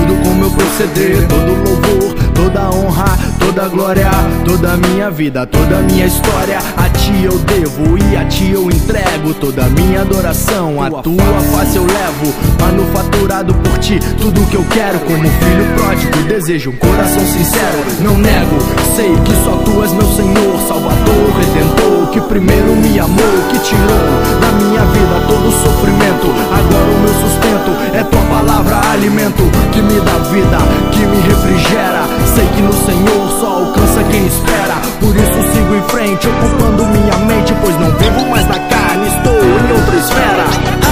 acordo 0.01 0.15
com 0.23 0.33
meu 0.35 0.51
proceder. 0.51 1.27
Todo 1.27 1.53
louvor, 1.53 2.15
toda 2.33 2.69
honra, 2.69 3.17
toda 3.39 3.67
glória, 3.67 4.09
toda 4.45 4.73
a 4.73 4.77
minha 4.77 5.09
vida, 5.11 5.45
toda 5.45 5.79
minha 5.81 6.05
história. 6.05 6.59
A 6.77 6.89
ti 6.89 7.23
eu 7.23 7.37
devo 7.39 7.97
e 7.97 8.17
a 8.17 8.25
ti 8.25 8.51
eu 8.51 8.69
entrego 8.69 9.33
toda 9.35 9.67
minha 9.69 10.01
adoração. 10.01 10.81
A 10.81 10.89
tua 10.89 11.41
face 11.53 11.77
eu 11.77 11.85
levo, 11.85 12.33
manufaturado 12.59 13.53
por 13.53 13.77
ti. 13.79 13.99
Tudo 14.19 14.45
que 14.47 14.55
eu 14.55 14.65
quero, 14.71 14.99
como 14.99 15.23
filho 15.23 15.65
pródigo, 15.75 16.23
desejo 16.27 16.71
um 16.71 16.77
coração 16.77 17.25
sincero. 17.25 17.85
Não 18.01 18.17
nego, 18.17 18.57
sei 18.95 19.11
que 19.23 19.33
só 19.43 19.57
tu 19.57 19.81
és 19.83 19.91
meu 19.93 20.07
Senhor, 20.15 20.59
Salvador, 20.67 21.31
Redentor, 21.37 22.00
que 22.11 22.19
primeiro 22.21 22.75
me 22.75 22.99
amou, 22.99 23.23
que 23.49 23.59
tirou 23.59 23.87
da 24.41 24.51
minha 24.57 24.81
vida 24.81 25.27
todo 25.29 25.47
o 25.47 25.51
sofrimento. 25.51 26.27
Agora 26.51 26.91
o 26.91 26.99
meu 26.99 27.13
sustento 27.13 27.71
é 27.95 28.03
tua 28.03 28.21
palavra, 28.23 28.81
alimento 28.91 29.43
que 29.71 29.81
me 29.81 29.99
dá 30.01 30.17
vida, 30.29 30.57
que 30.91 31.05
me 31.05 31.21
refrigera. 31.21 32.03
Sei 32.35 32.45
que 32.47 32.61
no 32.61 32.73
Senhor 32.73 33.39
só 33.39 33.59
alcança 33.59 34.03
quem 34.11 34.27
espera. 34.27 34.75
Por 34.99 35.15
isso 35.15 35.53
sigo 35.53 35.75
em 35.75 35.83
frente, 35.83 36.27
ocupando 36.27 36.85
minha 36.87 37.17
mente, 37.25 37.55
pois 37.61 37.79
não 37.79 37.91
vivo 37.97 38.29
mais 38.29 38.45
na 38.47 38.59
carne, 38.59 39.07
estou 39.07 39.33
em 39.33 39.71
outra 39.71 39.95
esfera. 39.95 40.90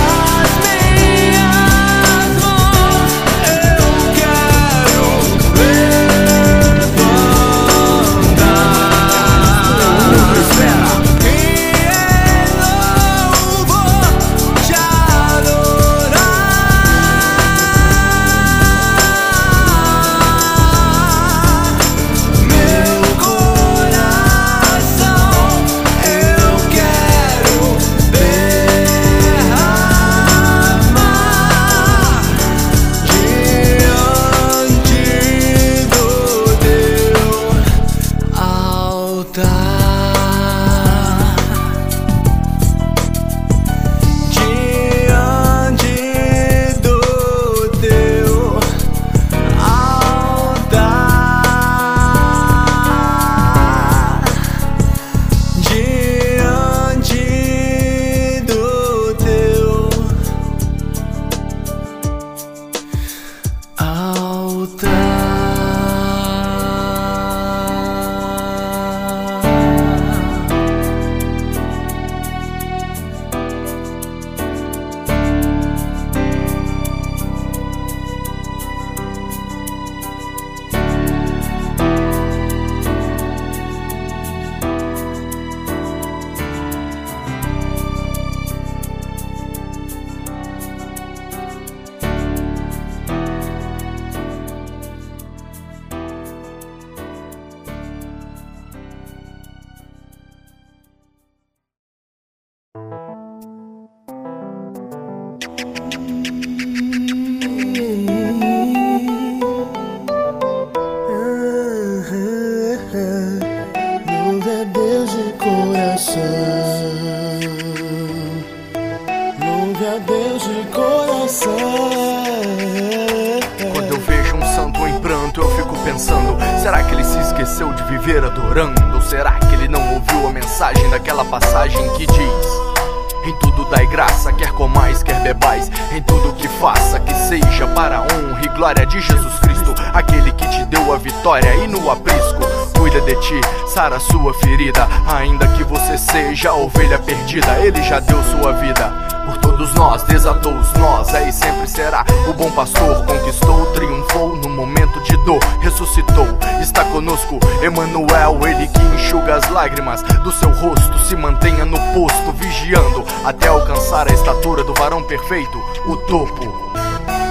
Ti, 143.80 143.90
sara 143.90 144.00
sua 144.00 144.34
ferida. 144.34 144.88
Ainda 145.08 145.48
que 145.48 145.64
você 145.64 145.98
seja 145.98 146.50
a 146.50 146.56
ovelha 146.56 147.00
perdida, 147.00 147.60
ele 147.60 147.82
já 147.82 148.02
deu 148.02 148.22
sua 148.24 148.52
vida. 148.54 148.92
Por 149.26 149.38
todos 149.38 149.74
nós, 149.74 150.04
desatou 150.04 150.54
os 150.54 150.74
nós, 150.74 151.14
aí 151.16 151.32
sempre 151.32 151.66
será. 151.68 152.04
O 152.28 152.34
bom 152.34 152.52
pastor 152.52 153.06
conquistou, 153.06 153.68
triunfou 153.68 154.36
no 154.36 154.50
momento 154.50 155.00
de 155.04 155.16
dor, 155.24 155.40
ressuscitou, 155.62 156.28
está 156.62 156.84
conosco. 156.86 157.40
Emanuel, 157.62 158.40
ele 158.46 158.68
que 158.68 158.82
enxuga 158.96 159.36
as 159.36 159.50
lágrimas 159.50 160.02
do 160.24 160.32
seu 160.32 160.52
rosto, 160.52 161.00
se 161.00 161.16
mantenha 161.16 161.64
no 161.64 161.78
posto, 161.94 162.34
vigiando 162.34 163.06
até 163.24 163.48
alcançar 163.48 164.10
a 164.10 164.14
estatura 164.14 164.64
do 164.64 164.74
varão 164.74 165.04
perfeito, 165.04 165.58
o 165.86 165.96
topo. 165.96 166.44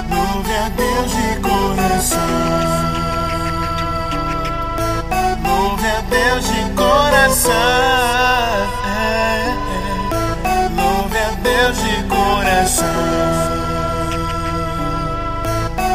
Louve 0.09 0.55
a 0.55 0.69
Deus 0.69 1.11
de 1.11 1.39
coração. 1.41 2.98
Louve 5.79 5.95
a 5.95 6.01
Deus 6.09 6.45
de 6.45 6.69
coração. 6.75 7.53
É, 8.85 9.55
é. 10.43 10.69
Louve 10.75 11.17
a 11.17 11.31
Deus 11.41 11.77
de 11.81 12.03
coração. 12.03 12.85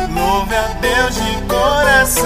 Louve 0.08 0.54
a 0.56 0.68
Deus 0.80 1.14
de 1.16 1.36
coração. 1.42 2.24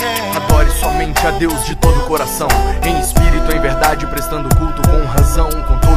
É. 0.00 0.36
Adore 0.36 0.70
somente 0.70 1.26
a 1.26 1.32
Deus 1.32 1.64
de 1.64 1.74
todo 1.74 1.98
o 1.98 2.06
coração, 2.06 2.46
em 2.84 3.00
espírito, 3.00 3.50
em 3.50 3.60
verdade, 3.60 4.06
prestando 4.06 4.48
culto 4.54 4.80
com 4.88 5.04
razão, 5.06 5.50
com 5.50 5.76
todo 5.78 5.89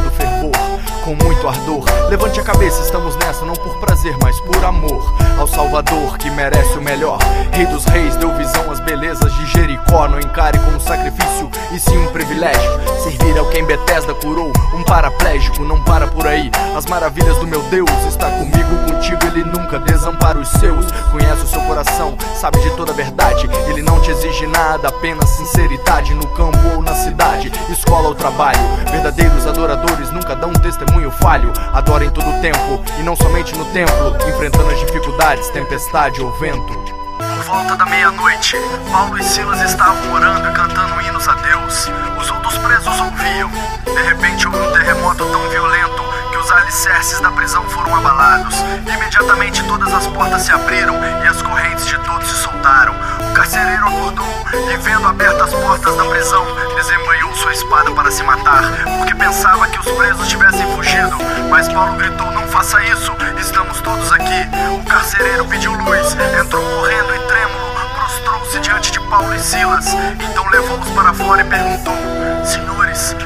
com 1.04 1.14
muito 1.14 1.46
ardor. 1.46 1.84
Levante 2.08 2.40
a 2.40 2.42
cabeça, 2.42 2.80
estamos 2.82 3.16
nessa, 3.16 3.44
não 3.44 3.54
por 3.54 3.78
prazer, 3.78 4.16
mas 4.22 4.38
por 4.40 4.64
amor 4.64 5.14
ao 5.38 5.46
Salvador 5.46 6.16
que 6.18 6.30
merece 6.30 6.78
o 6.78 6.82
melhor. 6.82 7.18
Rei 7.52 7.66
dos 7.66 7.84
reis, 7.84 8.16
deu 8.16 8.34
visão 8.36 8.70
às 8.70 8.80
belezas 8.80 9.32
de 9.34 9.46
Jericó. 9.46 10.08
Não 10.08 10.18
encare 10.18 10.58
como 10.58 10.80
sacrifício 10.80 11.50
e 11.72 11.78
sim 11.78 11.96
um 11.98 12.08
privilégio. 12.08 12.70
Servir 13.02 13.38
ao 13.38 13.46
quem 13.50 13.64
Bethesda 13.64 14.14
curou, 14.14 14.52
um 14.74 14.82
paraplégico, 14.82 15.62
não 15.62 15.82
para 15.82 16.06
por 16.06 16.26
aí. 16.26 16.50
As 16.76 16.86
maravilhas 16.86 17.36
do 17.38 17.46
meu 17.46 17.62
Deus 17.64 17.90
está 18.08 18.30
comigo, 18.30 18.76
contigo, 18.86 19.23
ele 19.34 19.44
nunca 19.44 19.78
desampara 19.78 20.38
os 20.38 20.48
seus. 20.48 20.90
Conhece 21.10 21.42
o 21.42 21.46
seu 21.46 21.60
coração, 21.62 22.16
sabe 22.36 22.60
de 22.60 22.70
toda 22.76 22.92
a 22.92 22.94
verdade. 22.94 23.48
Ele 23.68 23.82
não 23.82 24.00
te 24.00 24.10
exige 24.10 24.46
nada, 24.46 24.88
apenas 24.88 25.28
sinceridade 25.30 26.14
no 26.14 26.26
campo 26.28 26.58
ou 26.74 26.82
na 26.82 26.94
cidade, 26.94 27.50
escola 27.68 28.08
ou 28.08 28.14
trabalho. 28.14 28.60
Verdadeiros 28.90 29.46
adoradores 29.46 30.10
nunca 30.10 30.36
dão 30.36 30.50
um 30.50 30.54
testemunho 30.54 31.10
falho. 31.10 31.52
Adora 31.72 32.04
em 32.04 32.10
todo 32.10 32.28
o 32.28 32.40
tempo 32.40 32.82
e 32.98 33.02
não 33.02 33.16
somente 33.16 33.56
no 33.56 33.64
templo, 33.66 34.16
enfrentando 34.28 34.70
as 34.70 34.78
dificuldades, 34.78 35.48
tempestade 35.50 36.20
ou 36.22 36.32
vento. 36.38 36.94
Por 37.18 37.44
volta 37.44 37.76
da 37.76 37.86
meia-noite, 37.86 38.56
Paulo 38.90 39.18
e 39.18 39.22
Silas 39.22 39.60
estavam 39.62 40.12
orando 40.12 40.48
e 40.48 40.52
cantando 40.52 41.00
hinos 41.00 41.28
a 41.28 41.34
Deus. 41.34 41.90
Os 42.20 42.30
outros 42.30 42.58
presos 42.58 43.00
ouviam. 43.00 43.50
De 43.84 44.02
repente 44.02 44.46
houve 44.46 44.58
um 44.58 44.72
terremoto 44.72 45.24
tão 45.26 45.48
violento 45.48 46.13
os 46.44 46.50
alicerces 46.50 47.20
da 47.20 47.30
prisão 47.30 47.64
foram 47.70 47.96
abalados. 47.96 48.54
Imediatamente 48.86 49.64
todas 49.64 49.92
as 49.94 50.06
portas 50.08 50.42
se 50.42 50.52
abriram 50.52 50.94
e 51.24 51.26
as 51.26 51.40
correntes 51.40 51.86
de 51.86 51.98
todos 52.00 52.28
se 52.28 52.36
soltaram. 52.36 52.94
O 53.30 53.32
carcereiro 53.32 53.88
acordou 53.88 54.44
e, 54.70 54.76
vendo 54.76 55.08
abertas 55.08 55.54
as 55.54 55.54
portas 55.54 55.96
da 55.96 56.04
prisão, 56.04 56.44
desembanhou 56.76 57.34
sua 57.34 57.52
espada 57.52 57.90
para 57.92 58.10
se 58.10 58.22
matar, 58.22 58.62
porque 58.98 59.14
pensava 59.14 59.66
que 59.68 59.78
os 59.78 59.90
presos 59.92 60.28
tivessem 60.28 60.70
fugido. 60.74 61.16
Mas 61.48 61.66
Paulo 61.72 61.94
gritou: 61.94 62.30
Não 62.32 62.46
faça 62.48 62.82
isso, 62.84 63.12
estamos 63.38 63.80
todos 63.80 64.12
aqui. 64.12 64.48
O 64.78 64.84
carcereiro 64.84 65.46
pediu 65.46 65.72
luz, 65.72 66.14
entrou 66.38 66.62
correndo 66.62 67.14
e 67.14 67.18
trêmulo, 67.20 67.74
prostrou-se 67.94 68.60
diante 68.60 68.92
de 68.92 69.00
Paulo 69.08 69.34
e 69.34 69.38
Silas. 69.38 69.86
Então 70.20 70.46
levou-os 70.50 70.90
para 70.90 71.14
fora 71.14 71.40
e 71.40 71.44
perguntou: 71.44 71.96
Senhores, 72.44 73.16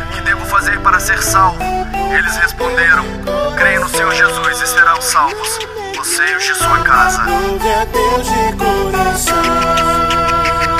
fazer 0.49 0.81
para 0.81 0.99
ser 0.99 1.23
salvo? 1.23 1.63
Eles 2.11 2.37
responderam: 2.37 3.05
Creia 3.57 3.81
no 3.81 3.89
Senhor 3.89 4.13
Jesus 4.13 4.61
e 4.61 4.67
serão 4.67 5.01
salvos, 5.01 5.59
você 5.95 6.25
e 6.27 6.37
os 6.37 6.45
de 6.45 6.55
sua 6.55 6.79
casa. 6.81 7.23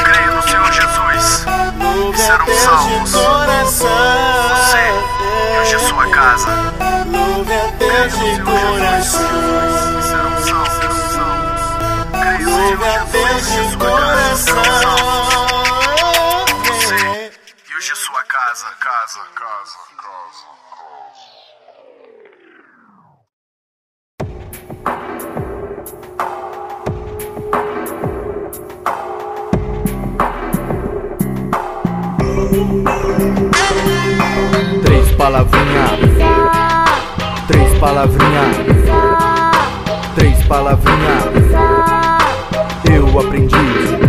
Creia 0.05 0.31
no 0.31 0.43
Senhor 0.43 0.73
Jesus 0.73 1.47
e 2.15 2.19
serão 2.19 2.47
salvos, 2.47 3.13
você 3.13 4.93
e 5.55 5.63
os 5.63 5.69
de 5.69 5.79
sua 5.89 6.09
casa. 6.09 6.49
Louve 7.11 7.53
a 7.53 7.67
Deus 7.79 8.19
de 8.19 8.43
coração. 8.43 9.29
serão 10.03 10.43
salvos, 10.43 11.13
salvos. 11.13 11.63
Creia 12.13 12.39
no 12.39 12.51
Senhor 12.51 12.89
Jesus 12.89 13.49
e 13.49 13.73
sua 13.73 13.89
casa 13.89 14.37
serão 14.37 14.65
salvos. 14.77 15.28
Casa, 18.39 18.71
casa, 18.79 19.19
casa, 19.35 19.79
casa. 19.97 20.47
Três 34.85 35.09
palavrinhas. 35.17 35.99
Três 37.49 37.79
palavrinhas. 37.81 38.57
Três 40.15 40.47
palavrinhas. 40.47 41.25
Eu 42.85 43.19
aprendi. 43.19 44.08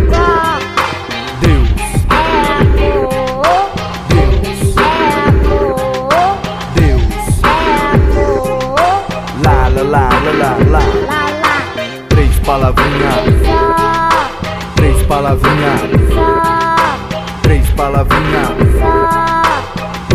Três 12.49 12.57
palavrinhas. 12.57 13.13
Três 14.75 15.03
palavrinhas. 15.03 15.81
Três 17.43 17.69
palavrinhas. 17.69 18.49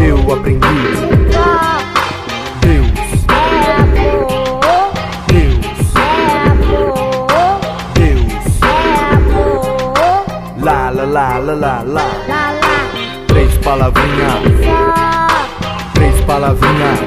Eu 0.03 0.33
aprendi. 0.33 0.67
Deus. 2.61 2.91
Deus. 5.29 5.53
Deus. 7.95 8.27
Lá, 10.61 10.91
lá, 10.91 11.05
lá, 11.05 11.39
lá, 11.39 11.55
lá, 11.55 11.83
lá. 11.87 12.07
Três 13.29 13.57
palavrinhas. 13.59 14.41
Três 15.95 16.21
palavrinhas. 16.23 16.99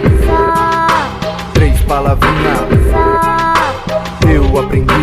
Três 1.54 1.82
palavrinhas. 1.82 3.37
Eu 4.30 4.60
aprendi. 4.60 4.94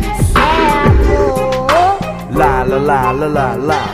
Lá, 2.34 2.62
lá, 2.62 2.76
lá, 2.78 3.12
lá, 3.12 3.56
lá, 3.56 3.84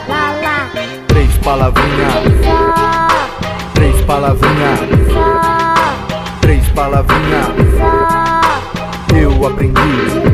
lá. 0.41 0.69
Três 1.07 1.37
palavrinhas. 1.37 2.13
Três 3.73 4.01
palavrinhas. 4.05 4.79
Três 6.41 6.69
palavrinhas. 6.69 7.47
Eu 9.15 9.47
aprendi. 9.47 10.30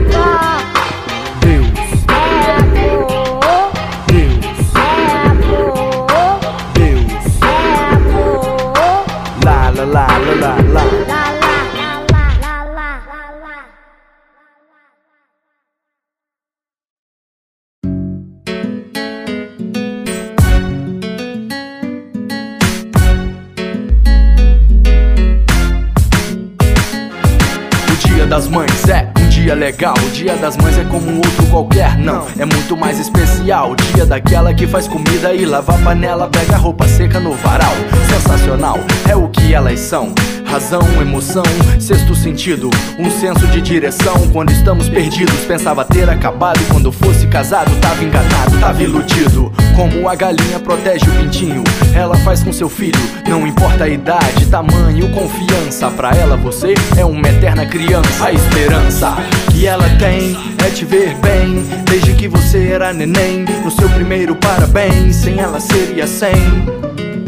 Das 28.37 28.47
mães 28.47 28.87
é 28.87 29.11
um 29.19 29.29
dia 29.29 29.55
legal. 29.55 29.95
O 29.97 30.11
dia 30.11 30.35
das 30.35 30.55
mães 30.57 30.77
é 30.77 30.83
como 30.83 31.09
um 31.09 31.17
outro 31.17 31.43
qualquer, 31.47 31.97
não. 31.97 32.27
É 32.37 32.45
muito 32.45 32.77
mais 32.77 32.99
especial. 32.99 33.71
O 33.71 33.75
dia 33.75 34.05
daquela 34.05 34.53
que 34.53 34.67
faz 34.67 34.87
comida 34.87 35.33
e 35.33 35.43
lava 35.43 35.73
a 35.73 35.77
panela, 35.79 36.29
pega 36.29 36.55
roupa 36.55 36.87
seca 36.87 37.19
no 37.19 37.33
varal. 37.33 37.73
Sensacional, 38.07 38.77
é 39.09 39.15
o 39.15 39.27
que 39.27 39.55
elas 39.55 39.79
são. 39.79 40.13
Razão, 40.45 40.81
emoção, 41.01 41.41
sexto 41.79 42.13
sentido, 42.13 42.69
um 42.99 43.09
senso 43.09 43.47
de 43.47 43.59
direção. 43.59 44.29
Quando 44.31 44.51
estamos 44.51 44.87
perdidos, 44.87 45.43
pensava 45.45 45.83
ter 45.83 46.07
acabado. 46.07 46.59
E 46.61 46.65
quando 46.65 46.91
fosse 46.91 47.25
casado, 47.25 47.71
tava 47.81 48.03
enganado, 48.03 48.59
tava 48.59 48.83
iludido. 48.83 49.51
Como 49.77 50.09
a 50.09 50.15
galinha 50.15 50.59
protege 50.59 51.07
o 51.07 51.13
pintinho, 51.13 51.63
ela 51.93 52.17
faz 52.17 52.41
com 52.41 52.51
seu 52.51 52.67
filho. 52.67 52.99
Não 53.29 53.45
importa 53.45 53.83
a 53.83 53.87
idade, 53.87 54.47
tamanho, 54.47 55.07
confiança. 55.11 55.91
Pra 55.91 56.09
ela, 56.15 56.35
você 56.35 56.73
é 56.97 57.05
uma 57.05 57.29
eterna 57.29 57.63
criança. 57.63 58.25
A 58.25 58.33
esperança 58.33 59.15
que 59.51 59.67
ela 59.67 59.87
tem 59.99 60.35
é 60.65 60.71
te 60.71 60.83
ver 60.83 61.15
bem. 61.17 61.63
Desde 61.87 62.15
que 62.15 62.27
você 62.27 62.69
era 62.69 62.91
neném, 62.91 63.45
no 63.63 63.69
seu 63.69 63.87
primeiro 63.89 64.35
parabéns. 64.37 65.17
Sem 65.17 65.39
ela 65.39 65.59
seria 65.59 66.07
sem 66.07 66.33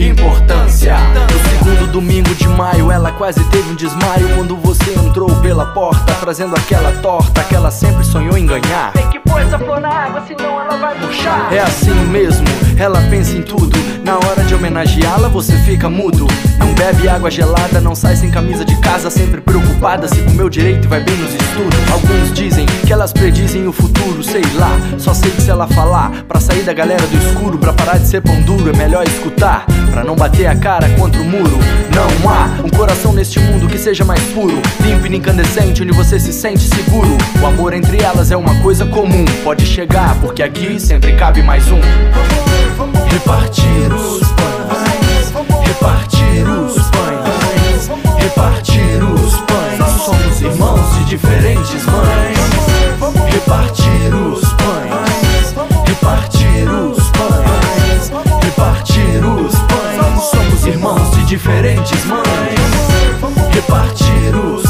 importância. 0.08 0.96
No 0.98 1.50
segundo 1.50 1.92
domingo 1.92 2.34
de 2.36 2.48
maio, 2.48 2.92
ela 2.92 3.12
quase 3.12 3.44
teve 3.46 3.70
um 3.72 3.76
desmaio 3.76 4.30
quando 4.36 4.56
você 4.56 4.94
entrou 4.94 5.30
pela 5.42 5.66
porta, 5.68 6.14
trazendo 6.16 6.56
aquela 6.56 6.92
torta 6.94 7.44
que 7.44 7.56
ela 7.56 7.72
sempre 7.72 8.04
sonhou 8.04 8.38
em 8.38 8.46
ganhar. 8.46 8.92
Tem 8.94 9.10
que 9.10 9.20
pôr 9.20 9.42
essa 9.42 9.58
flor 9.58 9.80
na 9.80 9.90
água, 9.90 10.24
senão 10.28 10.60
ela 10.62 10.78
vai 10.78 10.98
murchar. 11.00 11.54
É 11.54 11.60
assim 11.60 11.94
mesmo, 12.06 12.48
ela 12.78 13.02
pensa 13.10 13.36
em 13.36 13.42
tudo. 13.42 13.78
Na 14.04 14.16
hora 14.16 14.44
de 14.44 14.56
homenageá-la, 14.56 15.28
você 15.28 15.56
fica 15.60 15.90
mudo. 15.90 16.26
Não 16.58 16.74
bebe 16.74 17.08
água 17.08 17.30
gelada, 17.30 17.80
não 17.80 17.94
sai 17.94 18.16
sem 18.16 18.32
camisa 18.32 18.66
de 18.66 18.76
casa, 18.78 19.10
sempre 19.10 19.42
preocupada 19.42 20.08
se 20.08 20.22
comeu 20.22 20.50
direito 20.50 20.86
e 20.86 20.88
vai 20.88 21.02
bem 21.02 21.16
nos 21.16 21.34
estudos. 21.34 21.92
Alguns 21.92 22.34
dizem 22.34 22.66
que 22.66 22.92
elas 22.92 23.14
predizem 23.14 23.68
o 23.68 23.74
futuro, 23.74 24.24
sei 24.24 24.42
lá. 24.56 24.72
Só 24.98 25.14
sei 25.14 25.30
que 25.32 25.42
se 25.42 25.52
ela 25.52 25.68
falar, 25.68 26.24
pra 26.28 26.40
sair 26.40 26.64
da 26.64 26.74
galera 26.74 27.06
do 27.06 27.18
escuro, 27.18 27.58
pra 27.58 27.74
parar 27.74 27.98
de 27.98 28.08
ser 28.08 28.22
pão 28.22 28.42
duro, 28.42 28.70
é 28.70 28.78
melhor 28.78 29.06
escutar. 29.06 29.66
Pra 30.00 30.08
não 30.08 30.16
bater 30.16 30.48
a 30.48 30.56
cara 30.56 30.88
contra 30.92 31.22
o 31.22 31.26
muro. 31.26 31.60
Não 31.94 32.30
há 32.30 32.46
um 32.64 32.70
coração 32.70 33.12
neste 33.12 33.38
mundo 33.38 33.68
que 33.68 33.78
seja 33.78 34.06
mais 34.06 34.22
puro, 34.28 34.62
limpo 34.80 35.06
e 35.06 35.18
incandescente, 35.18 35.84
onde 35.84 35.92
você 35.92 36.18
se 36.18 36.32
sente 36.32 36.74
seguro. 36.74 37.18
O 37.42 37.46
amor 37.46 37.74
entre 37.74 38.02
elas 38.02 38.32
é 38.32 38.38
uma 38.38 38.62
coisa 38.62 38.86
comum. 38.86 39.26
Pode 39.44 39.66
chegar, 39.66 40.16
porque 40.22 40.42
aqui 40.42 40.80
sempre 40.80 41.18
cabe 41.18 41.44
mais 41.44 41.70
um. 41.70 41.82
Repartir 43.12 43.94
os 43.94 44.26
pães, 44.30 45.34
repartir 45.68 46.48
os 46.48 46.82
pães, 46.92 47.92
repartir 48.20 49.04
os 49.04 49.36
pães. 49.42 50.02
Somos 50.06 50.42
irmãos 50.42 50.96
de 50.96 51.04
diferentes 51.10 51.84
mães. 51.84 52.40
Repartir 53.34 54.16
os 54.16 54.48
pães, 54.54 55.54
repartir 55.86 56.70
os 56.70 57.04
pães, 57.10 58.12
repartir 58.42 59.26
os 59.26 59.56
pães. 59.56 59.69
Somos 60.22 60.66
irmãos 60.66 61.12
de 61.12 61.26
diferentes 61.26 62.04
mães. 62.04 62.26
Repartir 63.54 64.36
os 64.36 64.69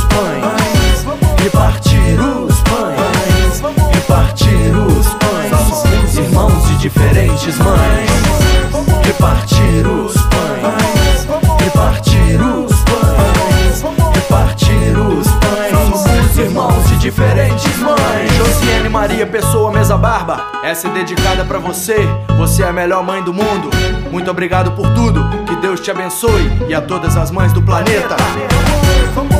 essa 20.70 20.88
é 20.88 20.92
dedicada 20.92 21.44
pra 21.44 21.58
você. 21.58 21.98
Você 22.38 22.62
é 22.62 22.68
a 22.68 22.72
melhor 22.72 23.04
mãe 23.04 23.24
do 23.24 23.34
mundo. 23.34 23.72
Muito 24.12 24.30
obrigado 24.30 24.72
por 24.74 24.88
tudo. 24.94 25.28
Que 25.48 25.56
Deus 25.56 25.80
te 25.80 25.90
abençoe 25.90 26.48
e 26.68 26.76
a 26.76 26.82
todas 26.82 27.18
as 27.18 27.32
mães 27.32 27.52
do 27.52 27.62
planeta. 27.62 28.16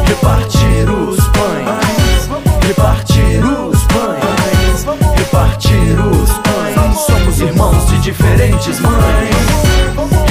Repartir 0.08 0.90
os 0.90 1.20
pães, 1.28 2.30
repartir 2.66 3.44
os 3.46 3.84
pães, 3.84 4.86
repartir 5.18 6.00
os 6.00 6.32
pães. 6.32 7.00
Somos 7.00 7.40
irmãos 7.40 7.88
de 7.90 8.00
diferentes 8.00 8.80
mães. 8.80 9.30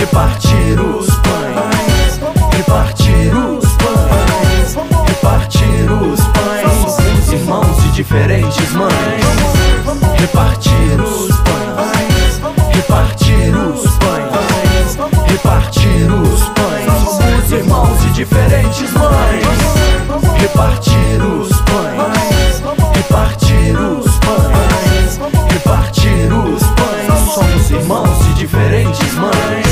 Repartir 0.01 0.80
os 0.80 1.14
pães, 1.14 2.20
repartir 2.57 3.36
os 3.36 3.68
pães, 3.76 4.76
repartir 5.07 5.92
os 5.92 6.20
pães. 6.20 6.96
Somos 6.96 7.32
irmãos 7.32 7.82
de 7.84 7.92
diferentes 7.92 8.72
mães. 8.72 9.49
Repartir 10.19 11.01
os 11.01 11.37
pães, 11.41 12.41
repartir 12.75 13.55
os 13.57 13.91
pães, 13.99 14.99
repartir 15.31 16.12
os 16.12 16.49
pães. 16.49 16.87
Somos 17.05 17.53
irmãos 17.53 18.01
de 18.03 18.12
diferentes 18.12 18.93
mães. 18.93 19.45
Repartir 20.41 21.23
os 21.23 21.61
pães, 21.62 22.62
repartir 22.97 23.77
os 23.79 24.19
pães, 24.19 25.21
repartir 25.53 26.33
os 26.33 26.62
pães. 26.62 27.35
Somos 27.35 27.71
irmãos 27.71 28.25
de 28.25 28.35
diferentes 28.35 29.14
mães. 29.14 29.68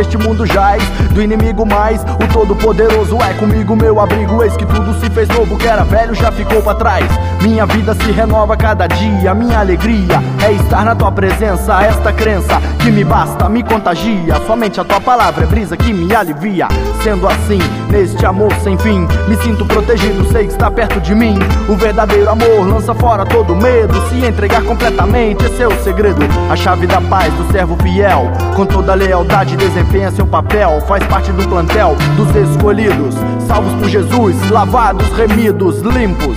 Este 0.00 0.16
mundo 0.16 0.46
jaz. 0.46 0.82
Do 1.12 1.22
inimigo 1.22 1.66
mais 1.66 2.02
O 2.02 2.32
Todo-Poderoso 2.32 3.16
é 3.22 3.34
comigo 3.34 3.76
meu 3.76 4.00
abrigo. 4.00 4.42
Eis 4.42 4.56
que 4.56 4.66
tudo 4.66 4.94
se 5.00 5.10
fez 5.10 5.28
novo, 5.28 5.56
que 5.56 5.66
era 5.66 5.84
velho 5.84 6.14
já 6.14 6.30
ficou 6.30 6.62
pra 6.62 6.74
trás. 6.74 7.06
Minha 7.42 7.66
vida 7.66 7.94
se 7.94 8.10
renova 8.10 8.56
cada 8.56 8.86
dia 8.86 9.32
Minha 9.34 9.60
alegria 9.60 10.22
é 10.44 10.52
estar 10.52 10.84
na 10.84 10.94
tua 10.94 11.12
presença. 11.12 11.82
Esta 11.82 12.12
crença 12.12 12.60
que 12.82 12.90
me 12.90 13.04
basta, 13.04 13.48
me 13.48 13.62
contagia. 13.62 14.34
Somente 14.46 14.80
a 14.80 14.84
tua 14.84 15.00
palavra 15.00 15.44
é 15.44 15.46
brisa 15.46 15.76
que 15.76 15.92
me 15.92 16.14
alivia 16.14 16.68
Sendo 17.02 17.28
assim, 17.28 17.60
neste 17.90 18.26
amor 18.26 18.52
sem 18.62 18.76
fim, 18.76 19.06
me 19.28 19.36
sinto 19.36 19.64
protegido, 19.64 20.24
sei 20.32 20.46
que 20.46 20.52
está 20.52 20.70
perto 20.70 21.00
de 21.00 21.14
mim. 21.14 21.38
O 21.68 21.76
verdadeiro 21.76 22.28
amor 22.28 22.66
lança 22.66 22.92
fora 22.94 23.24
todo 23.24 23.54
medo, 23.54 23.94
se 24.08 24.24
entregar 24.26 24.62
completamente, 24.62 25.44
esse 25.44 25.62
é 25.62 25.68
o 25.68 25.82
segredo. 25.82 26.18
A 26.50 26.56
chave 26.56 26.86
da 26.86 27.00
paz 27.00 27.32
do 27.34 27.50
servo 27.52 27.76
fiel, 27.82 28.30
com 28.56 28.66
toda 28.66 28.94
lealdade 28.94 29.56
desempenha 29.56 30.10
seu 30.10 30.26
papel, 30.26 30.80
faz 30.88 31.04
parte 31.04 31.30
do 31.30 31.48
plantel 31.48 31.96
dos 32.16 32.34
escolhidos, 32.34 33.14
salvos 33.46 33.72
por 33.74 33.88
Jesus, 33.88 34.50
lavados, 34.50 35.08
remidos, 35.12 35.80
limpos. 35.80 36.36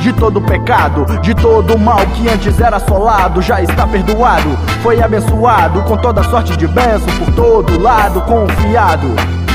De 0.00 0.12
todo 0.12 0.40
pecado, 0.40 1.04
de 1.20 1.34
todo 1.34 1.76
mal 1.76 1.98
que 2.14 2.28
antes 2.28 2.60
era 2.60 2.76
assolado, 2.76 3.42
já 3.42 3.60
está 3.60 3.88
perdoado, 3.88 4.56
foi 4.80 5.02
abençoado 5.02 5.82
com 5.82 5.96
toda 5.96 6.22
sorte 6.22 6.56
de 6.56 6.68
bênção 6.68 7.08
por 7.18 7.34
todo 7.34 7.82
lado, 7.82 8.20
confiado. 8.20 9.08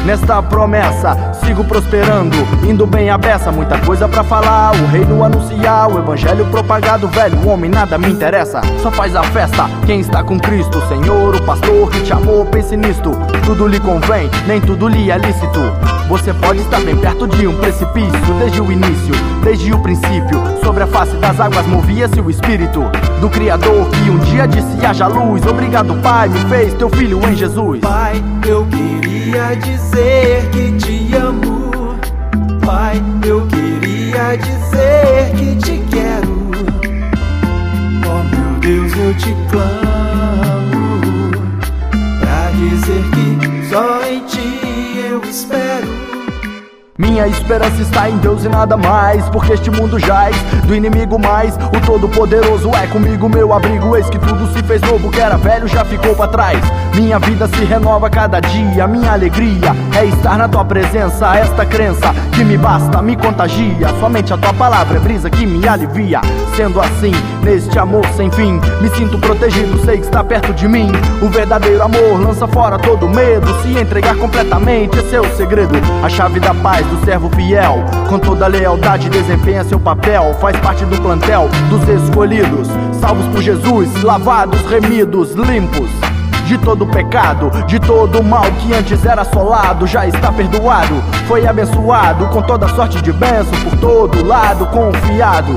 Nesta 0.06 0.42
promessa, 0.42 1.16
sigo 1.46 1.64
prosperando, 1.64 2.36
indo 2.68 2.88
bem 2.88 3.12
a 3.12 3.20
beça, 3.20 3.52
muita 3.52 3.78
coisa 3.80 4.08
pra 4.08 4.24
falar. 4.24 4.74
O 4.74 4.88
reino 4.88 5.24
anunciar, 5.24 5.92
o 5.92 6.00
evangelho 6.00 6.46
propagado, 6.48 7.08
velho, 7.08 7.48
homem 7.48 7.70
nada 7.70 8.00
me 8.00 8.10
interessa. 8.10 8.62
Só 8.82 8.90
faz 8.92 9.16
a 9.16 9.22
festa 9.24 9.70
quem 9.86 10.00
está 10.00 10.24
com 10.24 10.40
Cristo, 10.40 10.82
Senhor, 10.88 11.36
o 11.36 11.44
pastor 11.44 11.92
que 11.92 12.02
te 12.02 12.12
amou, 12.12 12.46
pense 12.48 12.76
nisto. 12.76 13.12
Tudo 13.46 13.68
lhe 13.68 13.80
convém, 13.80 14.28
nem 14.48 14.60
tudo 14.60 14.88
lhe 14.88 15.12
é 15.12 15.18
lícito. 15.20 15.60
Você 16.10 16.34
pode 16.34 16.62
estar 16.62 16.82
bem 16.82 16.98
perto 16.98 17.28
de 17.28 17.46
um 17.48 17.56
precipício, 17.58 18.34
desde 18.40 18.60
o 18.60 18.72
início, 18.72 19.14
desde 19.44 19.72
o 19.72 19.80
princípio. 19.80 20.42
Sobre 20.64 20.84
a 20.84 20.88
face 20.88 21.16
das 21.18 21.40
águas 21.40 21.66
movia-se 21.68 22.20
o 22.20 22.30
espírito 22.30 22.82
do 23.22 23.30
Criador 23.30 23.88
que 23.90 24.10
um 24.10 24.18
dia 24.18 24.48
disse: 24.48 24.84
haja 24.84 25.06
luz. 25.06 25.46
Obrigado, 25.46 25.94
Pai, 26.02 26.28
me 26.28 26.40
fez 26.50 26.74
teu 26.74 26.90
filho 26.90 27.20
em 27.30 27.36
Jesus. 27.36 27.82
Pai, 27.82 28.22
eu 28.48 28.66
queria 28.66 29.11
dizer 29.32 30.50
que 30.52 30.72
te 30.78 31.16
amo. 31.16 31.72
Pai, 32.66 33.02
eu 33.26 33.48
queria 33.48 34.36
dizer 34.38 35.32
que 35.38 35.56
te 35.56 35.80
quero. 35.90 36.52
Oh 38.06 38.24
meu 38.36 38.60
Deus, 38.60 38.94
eu 38.98 39.14
te 39.16 39.34
clamo. 39.50 41.02
Pra 42.20 42.52
dizer 42.52 43.04
que 43.12 43.70
só 43.70 44.04
em 44.06 44.26
ti 44.26 45.00
eu 45.10 45.22
espero. 45.22 46.11
Minha 47.02 47.28
esperança 47.28 47.82
está 47.82 48.08
em 48.08 48.16
Deus 48.18 48.46
e 48.46 48.48
nada 48.48 48.78
mais, 48.78 49.28
porque 49.30 49.54
este 49.54 49.72
mundo 49.72 49.98
jaz 49.98 50.36
do 50.68 50.76
inimigo 50.76 51.18
mais. 51.18 51.56
O 51.56 51.84
Todo-Poderoso 51.84 52.70
é 52.76 52.86
comigo, 52.86 53.28
meu 53.28 53.52
abrigo. 53.52 53.98
Eis 53.98 54.08
que 54.08 54.20
tudo 54.20 54.48
se 54.54 54.62
fez 54.62 54.80
novo, 54.84 55.10
que 55.10 55.20
era 55.20 55.36
velho 55.36 55.68
já 55.68 55.84
ficou 55.84 56.14
para 56.16 56.32
trás. 56.32 56.60
Minha 56.94 57.18
vida 57.18 57.48
se 57.48 57.66
renova 57.66 58.08
cada 58.08 58.40
dia, 58.40 58.86
minha 58.86 59.14
alegria 59.14 59.76
é 60.00 60.06
estar 60.06 60.38
na 60.38 60.48
tua 60.48 60.64
presença. 60.64 61.36
Esta 61.36 61.66
crença 61.66 62.14
que 62.36 62.44
me 62.44 62.56
basta, 62.56 63.02
me 63.02 63.16
contagia. 63.16 63.88
Somente 64.00 64.32
a 64.32 64.38
tua 64.38 64.54
palavra 64.54 64.98
é 64.98 65.00
brisa 65.00 65.28
que 65.28 65.44
me 65.44 65.68
alivia. 65.68 66.22
Sendo 66.56 66.80
assim, 66.80 67.14
neste 67.42 67.80
amor 67.80 68.06
sem 68.16 68.30
fim, 68.30 68.62
me 68.80 68.90
sinto 68.96 69.18
protegido, 69.18 69.84
sei 69.84 69.98
que 69.98 70.06
está 70.06 70.24
perto 70.24 70.54
de 70.54 70.68
mim. 70.68 70.92
O 71.20 71.30
verdadeiro 71.30 71.82
amor 71.82 72.20
lança 72.20 72.48
fora 72.48 72.78
todo 72.78 73.10
medo, 73.10 73.48
se 73.64 73.76
entregar 73.76 74.16
completamente, 74.18 75.00
esse 75.00 75.16
é 75.16 75.20
o 75.22 75.36
segredo. 75.36 75.72
A 76.04 76.10
chave 76.10 76.40
da 76.40 76.54
paz 76.54 76.91
do 76.92 77.06
servo 77.06 77.30
fiel, 77.30 77.86
com 78.10 78.20
toda 78.20 78.48
lealdade 78.48 79.10
desempenha 79.10 79.64
seu 79.64 79.80
papel, 79.80 80.36
faz 80.42 80.58
parte 80.58 80.84
do 80.86 81.02
plantel 81.02 81.50
dos 81.70 81.88
escolhidos, 81.88 82.68
salvos 83.00 83.26
por 83.28 83.42
Jesus, 83.42 84.04
lavados, 84.04 84.60
remidos, 84.66 85.32
limpos. 85.32 85.90
De 86.46 86.58
todo 86.58 86.86
pecado, 86.86 87.50
de 87.66 87.80
todo 87.80 88.22
mal 88.22 88.44
que 88.60 88.74
antes 88.74 89.06
era 89.06 89.22
assolado, 89.22 89.88
já 89.88 90.06
está 90.06 90.34
perdoado, 90.34 91.02
foi 91.26 91.48
abençoado 91.48 92.28
com 92.28 92.42
toda 92.42 92.68
sorte 92.68 93.02
de 93.02 93.14
bênção 93.14 93.54
por 93.64 93.80
todo 93.80 94.26
lado, 94.26 94.66
confiado. 94.68 95.54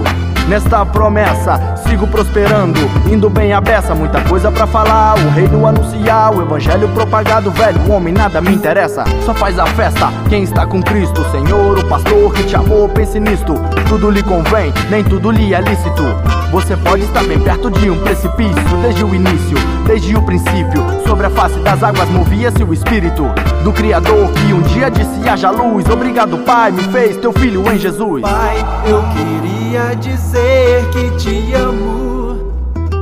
Nesta 0.49 0.85
promessa, 0.85 1.59
sigo 1.89 2.07
prosperando, 2.07 2.79
indo 3.11 3.31
bem 3.31 3.55
a 3.55 3.63
beça, 3.63 3.95
muita 3.95 4.21
coisa 4.21 4.53
pra 4.53 4.67
falar. 4.67 5.15
O 5.19 5.31
reino 5.31 5.67
anunciar, 5.67 6.35
o 6.35 6.43
evangelho 6.43 6.87
propagado, 6.91 7.51
velho, 7.51 7.91
homem 7.91 8.13
nada 8.13 8.43
me 8.43 8.55
interessa. 8.55 9.05
Só 9.25 9.33
faz 9.33 9.59
a 9.59 9.67
festa 9.67 10.13
quem 10.29 10.43
está 10.43 10.67
com 10.67 10.83
Cristo, 10.83 11.25
Senhor, 11.31 11.79
o 11.79 11.87
pastor 11.87 12.35
que 12.35 12.45
te 12.45 12.55
amou, 12.55 12.89
pense 12.91 13.19
nisto. 13.19 13.55
Tudo 13.89 14.11
lhe 14.11 14.23
convém, 14.23 14.71
nem 14.91 15.03
tudo 15.03 15.31
lhe 15.31 15.55
é 15.55 15.61
lícito. 15.63 16.03
Você 16.51 16.77
pode 16.77 17.05
estar 17.05 17.25
bem 17.25 17.41
perto 17.41 17.71
de 17.71 17.91
um 17.91 17.99
precipício, 18.01 18.77
desde 18.83 19.03
o 19.03 19.15
início, 19.15 19.57
desde 19.87 20.15
o 20.15 20.23
princípio. 20.23 20.85
Sobre 21.07 21.27
a 21.27 21.31
face 21.31 21.59
das 21.61 21.83
águas 21.83 22.09
movia-se 22.11 22.63
o 22.63 22.73
espírito 22.73 23.25
do 23.65 23.73
Criador 23.73 24.31
que 24.31 24.53
um 24.53 24.61
dia 24.61 24.91
disse: 24.91 25.27
haja 25.27 25.51
luz. 25.51 25.89
Obrigado, 25.89 26.37
Pai, 26.39 26.71
me 26.71 26.83
fez 26.85 27.17
teu 27.17 27.33
filho 27.33 27.65
em 27.73 27.79
Jesus. 27.79 28.21
Pai, 28.21 28.57
eu 28.87 29.03
queria 29.15 29.54
dizer 29.97 30.89
que 30.91 31.11
te 31.19 31.53
amo. 31.55 32.53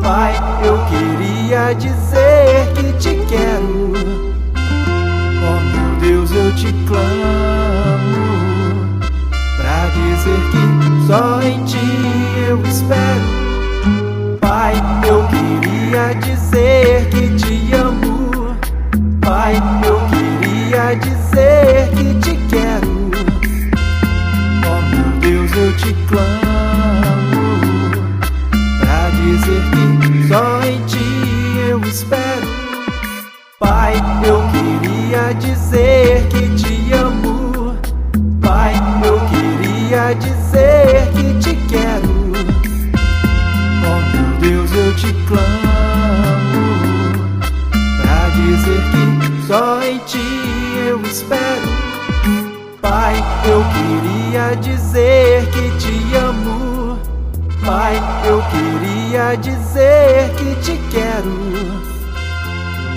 Pai, 0.02 0.34
eu 0.64 0.78
queria 0.86 1.74
dizer 1.74 2.72
que 2.74 2.92
te 2.94 3.14
quero. 3.26 3.92
Oh 5.44 5.60
meu 5.60 6.00
Deus, 6.00 6.30
eu 6.32 6.50
te 6.54 6.72
clamo. 6.86 8.22
Pra 9.58 9.86
dizer 9.90 10.40
que 10.50 11.06
só 11.06 11.42
em 11.42 11.62
ti 11.64 11.78
eu 12.48 12.60
espero. 12.62 14.38
Pai, 14.40 14.74
eu 15.06 15.28
queria 15.28 16.14
dizer 16.14 17.10
que 17.10 17.34
te 17.36 17.74
amo. 17.74 18.56
Pai, 19.20 19.56
eu 19.86 20.00
queria 20.08 20.94
dizer 20.96 21.90
que 21.96 22.14
te 22.20 22.36
quero. 22.48 23.01
Eu 25.72 25.78
te 25.78 25.94
clamo. 26.06 27.62
Pra 28.78 29.10
dizer 29.10 29.62
que 30.02 30.28
só 30.28 30.60
em 30.64 30.84
ti 30.84 31.58
eu 31.66 31.80
espero. 31.80 32.46
Pai, 33.58 33.94
eu 34.22 34.42
queria 34.52 35.32
dizer 35.34 36.28
que 36.28 36.54
te 36.56 36.92
amo. 36.92 37.74
Pai, 38.42 38.74
eu 39.02 39.18
queria 39.30 40.12
dizer 40.14 41.10
que 41.12 41.38
te 41.40 41.56
quero. 41.68 42.32
Oh 43.86 44.00
meu 44.14 44.38
Deus, 44.40 44.70
eu 44.74 44.94
te 44.94 45.10
clamo. 45.26 45.61
Eu 53.46 53.62
queria 53.74 54.56
dizer 54.56 55.46
que 55.50 55.70
te 55.78 56.16
amo. 56.16 56.98
Pai, 57.64 57.96
eu 58.24 58.42
queria 58.50 59.36
dizer 59.36 60.34
que 60.36 60.54
te 60.62 60.76
quero. 60.90 61.32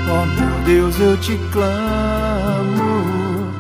Oh 0.08 0.26
meu 0.26 0.64
Deus, 0.66 1.00
eu 1.00 1.18
te 1.18 1.38
clamo. 1.52 3.52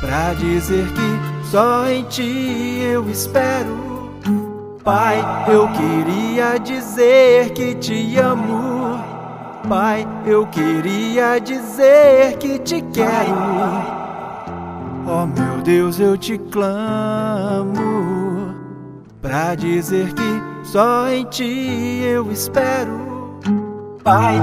Pra 0.00 0.34
dizer 0.34 0.86
que 0.86 1.18
só 1.50 1.88
em 1.88 2.04
ti 2.04 2.80
eu 2.92 3.08
espero. 3.08 4.12
Pai, 4.82 5.24
eu 5.48 5.68
queria 5.68 6.58
dizer 6.58 7.52
que 7.54 7.74
te 7.74 8.18
amo. 8.18 9.02
Pai, 9.66 10.06
eu 10.26 10.46
queria 10.48 11.38
dizer 11.38 12.36
que 12.36 12.58
te 12.58 12.82
quero. 12.92 13.34
Oh 15.06 15.26
meu 15.26 15.53
Deus, 15.64 15.98
eu 15.98 16.16
te 16.18 16.36
clamo. 16.36 17.74
Pra 19.22 19.54
dizer 19.54 20.12
que 20.12 20.66
só 20.66 21.08
em 21.08 21.24
ti 21.24 22.02
eu 22.04 22.30
espero. 22.30 23.40
Pai. 24.02 24.34